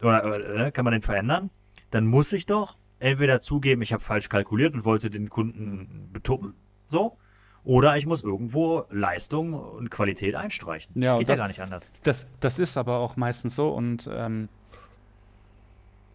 [0.00, 1.50] Oder äh, kann man den verändern?
[1.90, 6.54] Dann muss ich doch entweder zugeben, ich habe falsch kalkuliert und wollte den Kunden betuppen,
[6.86, 7.16] so,
[7.64, 11.00] oder ich muss irgendwo Leistung und Qualität einstreichen.
[11.02, 11.90] Ja, Geht ja das- gar nicht anders.
[12.04, 14.48] Das, das ist aber auch meistens so und ähm,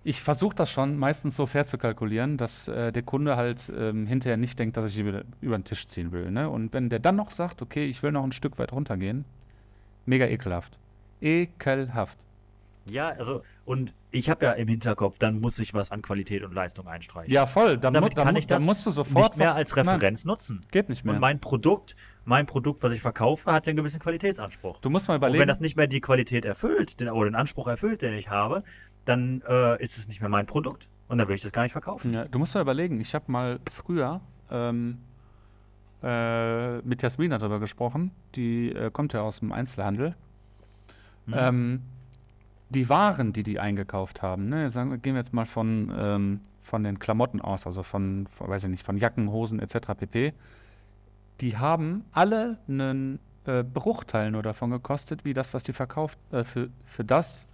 [0.03, 4.07] ich versuche das schon meistens so fair zu kalkulieren, dass äh, der Kunde halt ähm,
[4.07, 6.31] hinterher nicht denkt, dass ich über, über den Tisch ziehen will.
[6.31, 6.49] Ne?
[6.49, 9.25] Und wenn der dann noch sagt, okay, ich will noch ein Stück weit runtergehen,
[10.05, 10.79] mega ekelhaft.
[11.21, 12.17] Ekelhaft.
[12.85, 16.53] Ja, also, und ich habe ja im Hinterkopf, dann muss ich was an Qualität und
[16.53, 17.31] Leistung einstreichen.
[17.31, 17.77] Ja, voll.
[17.77, 20.25] Dann, Damit dann, kann ich dann das musst du sofort nicht mehr als Nein, Referenz
[20.25, 20.65] nutzen.
[20.71, 21.13] geht nicht mehr.
[21.13, 21.95] Und mein Produkt,
[22.25, 24.79] mein Produkt, was ich verkaufe, hat ja einen gewissen Qualitätsanspruch.
[24.81, 25.47] du musst mal Und wenn überlegen.
[25.47, 28.63] das nicht mehr die Qualität erfüllt, den, oder den Anspruch erfüllt, den ich habe,
[29.09, 30.87] dann äh, ist es nicht mehr mein Produkt.
[31.07, 32.13] Und dann will ich das gar nicht verkaufen.
[32.13, 34.99] Ja, du musst mal überlegen, ich habe mal früher ähm,
[36.03, 40.15] äh, mit Jasmina darüber gesprochen, die äh, kommt ja aus dem Einzelhandel.
[41.25, 41.33] Hm.
[41.35, 41.81] Ähm,
[42.69, 46.83] die Waren, die die eingekauft haben, ne, sagen, gehen wir jetzt mal von, ähm, von
[46.83, 49.95] den Klamotten aus, also von, von, weiß ich nicht, von Jacken, Hosen etc.
[49.97, 50.33] pp.
[51.41, 56.43] Die haben alle einen äh, Bruchteil nur davon gekostet, wie das, was die verkauft, äh,
[56.43, 57.47] für, für das,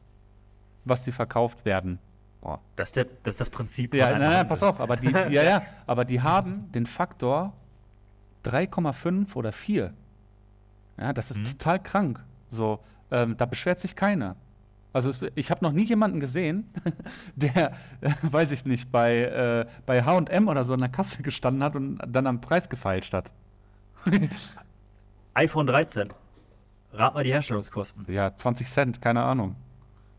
[0.86, 1.99] was die verkauft werden.
[2.41, 3.93] Boah, Das ist, der, das ist das Prinzip.
[3.93, 4.45] ja, nein, nein, Handel.
[4.45, 7.53] pass auf, aber die, ja, ja, aber die haben den Faktor
[8.45, 9.93] 3,5 oder 4.
[10.97, 11.45] Ja, das ist Mhm.
[11.45, 12.23] total krank.
[12.47, 12.79] So,
[13.11, 14.36] ähm, da beschwert sich keiner.
[14.93, 16.69] Also es, ich habe noch nie jemanden gesehen,
[17.36, 17.71] der,
[18.01, 21.75] äh, weiß ich nicht, bei, äh, bei H&M oder so an der Kasse gestanden hat
[21.75, 23.31] und dann am Preis gefeilscht hat.
[25.33, 26.09] iPhone 13.
[26.93, 28.05] Rat mal die Herstellungskosten.
[28.07, 29.55] Ja, 20 Cent, keine Ahnung.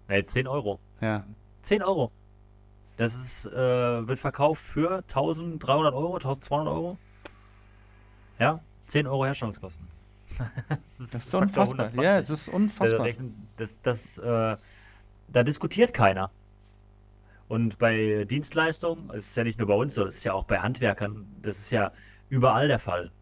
[0.09, 0.78] Nee, 10 Euro.
[1.00, 1.24] Ja,
[1.62, 2.11] 10 Euro.
[2.96, 6.98] Das ist, äh, wird verkauft für 1300 Euro, 1200 Euro.
[8.38, 9.86] Ja, 10 Euro Herstellungskosten.
[10.68, 11.86] das das ist unfassbar.
[11.86, 12.00] 120.
[12.02, 13.07] Ja, es ist Also unfassbar.
[13.07, 14.57] rechnen- das, das, äh,
[15.28, 16.30] da diskutiert keiner.
[17.48, 20.44] Und bei Dienstleistungen, es ist ja nicht nur bei uns so, das ist ja auch
[20.44, 21.92] bei Handwerkern, das ist ja
[22.28, 23.12] überall der Fall,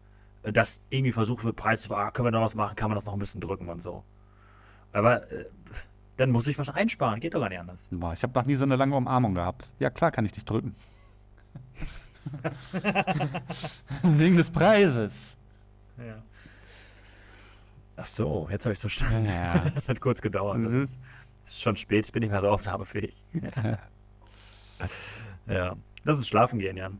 [0.43, 2.95] äh, dass irgendwie versucht wird, Preis zu ah, können wir noch was machen, kann man
[2.95, 4.03] das noch ein bisschen drücken und so.
[4.93, 5.45] Aber äh,
[6.17, 7.87] dann muss ich was einsparen, geht doch gar nicht anders.
[7.91, 9.73] Boah, ich habe noch nie so eine lange Umarmung gehabt.
[9.79, 10.75] Ja, klar kann ich dich drücken.
[14.03, 15.37] Wegen des Preises.
[15.97, 16.21] Ja.
[17.97, 19.25] Ach so, jetzt habe ich so verstanden.
[19.29, 19.69] Ja.
[19.75, 20.59] Das hat kurz gedauert.
[20.65, 20.97] Das ist,
[21.43, 23.23] das ist schon spät, ich bin nicht mehr so aufnahmefähig.
[25.47, 25.75] ja.
[26.03, 26.99] Lass uns schlafen gehen, Jan.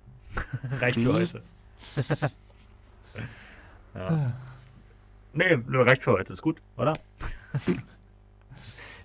[0.80, 1.14] Reicht für Mhm.
[1.14, 1.42] heute.
[3.94, 4.34] Ja.
[5.34, 6.34] Nee, reicht für heute.
[6.34, 6.94] Ist gut, oder?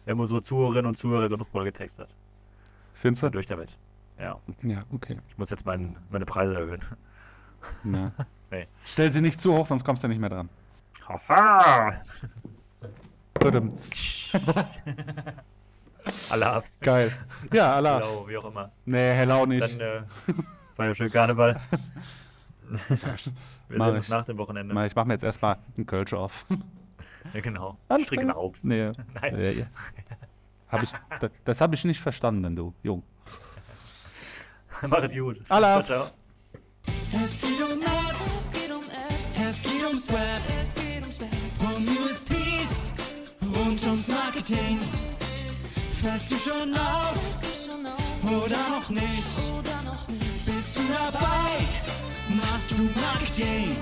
[0.05, 2.15] Wir haben unsere Zuhörerinnen und Zuhörer genug mal getextet.
[2.95, 3.31] Findest du?
[3.31, 3.77] Durch damit.
[4.19, 5.19] Ja, Ja, okay.
[5.29, 6.81] ich muss jetzt mein, meine Preise erhöhen.
[7.85, 8.13] Ja.
[8.53, 8.67] Nee.
[8.85, 10.49] Stell sie nicht zu hoch, sonst kommst du nicht mehr dran.
[11.09, 12.03] Haha!
[16.31, 17.13] Allah, Geil.
[17.53, 18.01] Ja, Allah.
[18.01, 18.73] Hello, wie auch immer.
[18.87, 19.63] Nee, hello nicht.
[19.63, 20.03] Dann äh,
[20.77, 21.61] war ja schön Karneval.
[23.69, 24.11] Wir Mach sehen uns ich.
[24.11, 24.87] nach dem Wochenende.
[24.87, 26.45] Ich mache mir jetzt erstmal einen Kölsch auf.
[27.35, 27.79] Ja, genau.
[27.89, 28.59] Alles Stricken alt.
[28.63, 28.91] Nee.
[29.21, 29.41] Nein.
[29.41, 29.67] Ja, ja.
[30.69, 30.91] Hab ich,
[31.21, 33.03] das das habe ich nicht verstanden, du Jung.
[34.89, 35.41] Mach es gut.
[35.49, 35.83] Allah.
[35.85, 36.11] Ciao, ciao.
[37.23, 39.51] Es geht um Ads, Es geht um Ads.
[39.51, 41.29] es geht ums Web, Es geht ums Web.
[41.61, 42.93] um USPs,
[43.43, 44.79] rund ums Marketing.
[46.01, 49.39] Fällst du schon auf Bist du schon auf oder noch nicht?
[49.59, 50.47] oder noch nicht?
[50.47, 51.67] Bist du dabei?
[52.41, 53.77] Machst du Marketing?